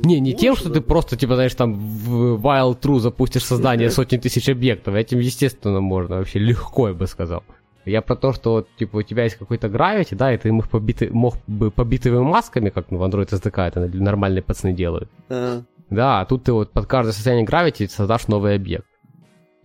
[0.03, 4.17] не, не тем, что ты просто, типа, знаешь, там в Wild True запустишь создание сотни
[4.17, 4.95] тысяч объектов.
[4.95, 7.43] Этим, естественно, можно вообще легко, я бы сказал.
[7.85, 11.09] Я про то, что, типа, у тебя есть какой-то гравити, да, и ты мог, побиты,
[11.11, 15.09] мог бы побитыми масками, как ну, в Android SDK это нормальные пацаны делают.
[15.29, 15.63] Uh-huh.
[15.89, 18.85] Да, а тут ты вот под каждое состояние гравити создашь новый объект.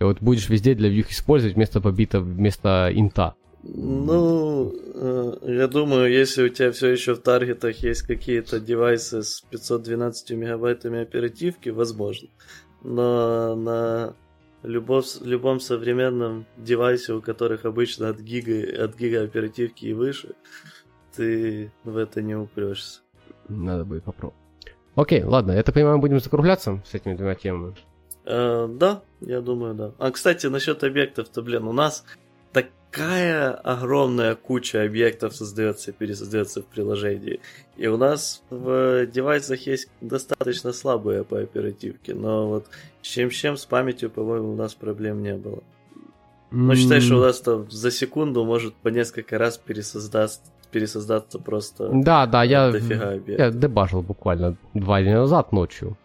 [0.01, 3.35] И вот будешь везде для вьюх использовать вместо побита, вместо инта.
[3.63, 9.41] Ну, э, я думаю, если у тебя все еще в таргетах есть какие-то девайсы с
[9.51, 12.29] 512 мегабайтами оперативки, возможно.
[12.83, 14.15] Но на
[14.63, 20.35] любом, любом современном девайсе, у которых обычно от гига, от гига оперативки и выше,
[21.15, 23.01] ты в это не упрешься.
[23.49, 24.39] Надо будет попробовать.
[24.95, 27.75] Окей, ладно, я так понимаю, будем закругляться с этими двумя темами.
[28.25, 29.93] Э, да, я думаю, да.
[29.99, 32.05] А, кстати, насчет объектов-то, блин, у нас
[32.97, 37.41] такая огромная куча объектов создается и пересоздается в приложении.
[37.77, 42.67] И у нас в девайсах есть достаточно слабые по оперативке, но вот
[43.03, 45.63] с чем-чем с памятью, по-моему, у нас проблем не было.
[46.51, 50.41] Но считай, что у нас там за секунду может по несколько раз пересоздаться
[50.73, 52.75] пересоздаться просто Да, да, я,
[53.27, 55.97] я дебажил буквально два дня назад ночью.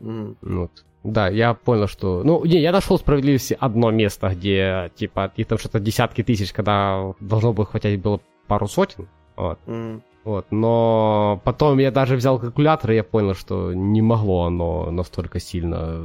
[0.00, 0.36] Mm.
[0.40, 0.84] Вот.
[1.04, 2.22] Да, я понял, что...
[2.24, 7.14] Ну, не, я нашел справедливости одно место, где, типа, их там что-то десятки тысяч, когда
[7.20, 9.08] должно было хватать было пару сотен.
[9.36, 9.58] Вот.
[9.66, 10.00] Mm.
[10.24, 15.40] Вот, но потом я даже взял калькулятор, и я понял, что не могло оно настолько
[15.40, 16.02] сильно...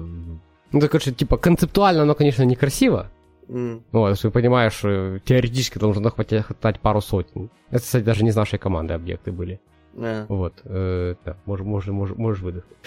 [0.72, 3.10] Ну, так, короче, типа, концептуально оно, конечно, некрасиво,
[3.50, 3.82] Mm.
[3.92, 7.50] Вот, ты понимаешь, что теоретически должно хватать, хватать пару сотен.
[7.70, 9.60] Это, кстати, даже не с нашей команды объекты были.
[9.98, 12.78] А, Вот, э, да, можешь, можешь, можешь, можешь выдохнуть.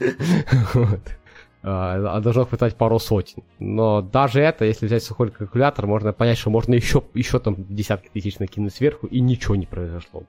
[1.62, 3.42] А, а должно хватать пару сотен.
[3.58, 8.08] Но даже это, если взять сухой калькулятор, можно понять, что можно еще, еще там десятки
[8.08, 10.22] тысяч накинуть сверху, и ничего не произошло.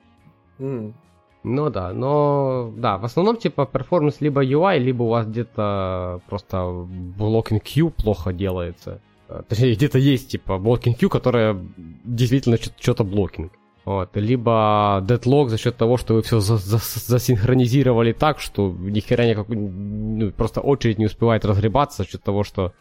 [0.58, 0.94] м.
[1.42, 6.56] Ну да, но да, в основном типа перформанс либо UI, либо у вас где-то просто
[6.58, 9.00] blocking queue плохо делается.
[9.28, 11.56] Э, Точнее, где-то есть типа blocking queue, которая
[12.04, 13.52] действительно что-то блокинг.
[13.84, 14.10] Вот.
[14.14, 19.26] Либо deadlock за счет того, что вы все за- за- засинхронизировали так, что ни хера
[19.26, 22.72] никакой, ну, просто очередь не успевает разгребаться за счет того, что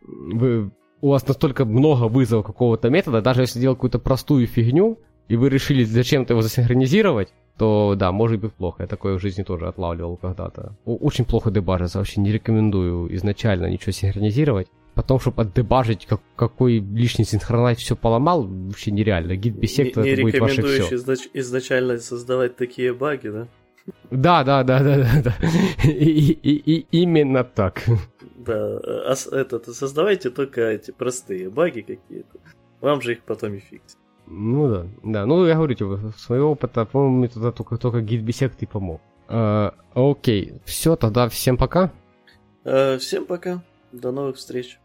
[0.00, 0.70] вы,
[1.00, 5.50] у вас настолько много вызовов какого-то метода, даже если делать какую-то простую фигню, и вы
[5.50, 7.28] решили зачем-то его засинхронизировать,
[7.58, 8.84] то да, может быть плохо.
[8.84, 10.76] Я такое в жизни тоже отлавливал когда-то.
[10.84, 14.68] Очень плохо дебажится, вообще не рекомендую изначально ничего синхронизировать.
[14.98, 19.36] Потом, чтобы отдебажить, как, какой лишний синхронайз все поломал, вообще нереально.
[19.36, 20.96] Гид Не, бисекта не это будет ваше все.
[20.96, 23.46] изнач- изначально создавать такие баги, да?
[24.10, 25.34] Да, да, да, да, да, да.
[25.88, 27.84] И, и- и именно так.
[28.38, 32.40] Да, а этот, создавайте только эти простые баги какие-то.
[32.80, 33.96] Вам же их потом и фиксить.
[34.26, 35.26] Ну да, да.
[35.26, 38.66] Ну я говорю тебе, с своего опыта, по-моему, мне туда только, только гид бисект и
[38.66, 39.00] помог.
[39.28, 41.92] Э, окей, все, тогда всем пока.
[42.64, 44.80] Э, Всем пока, до новых встреч.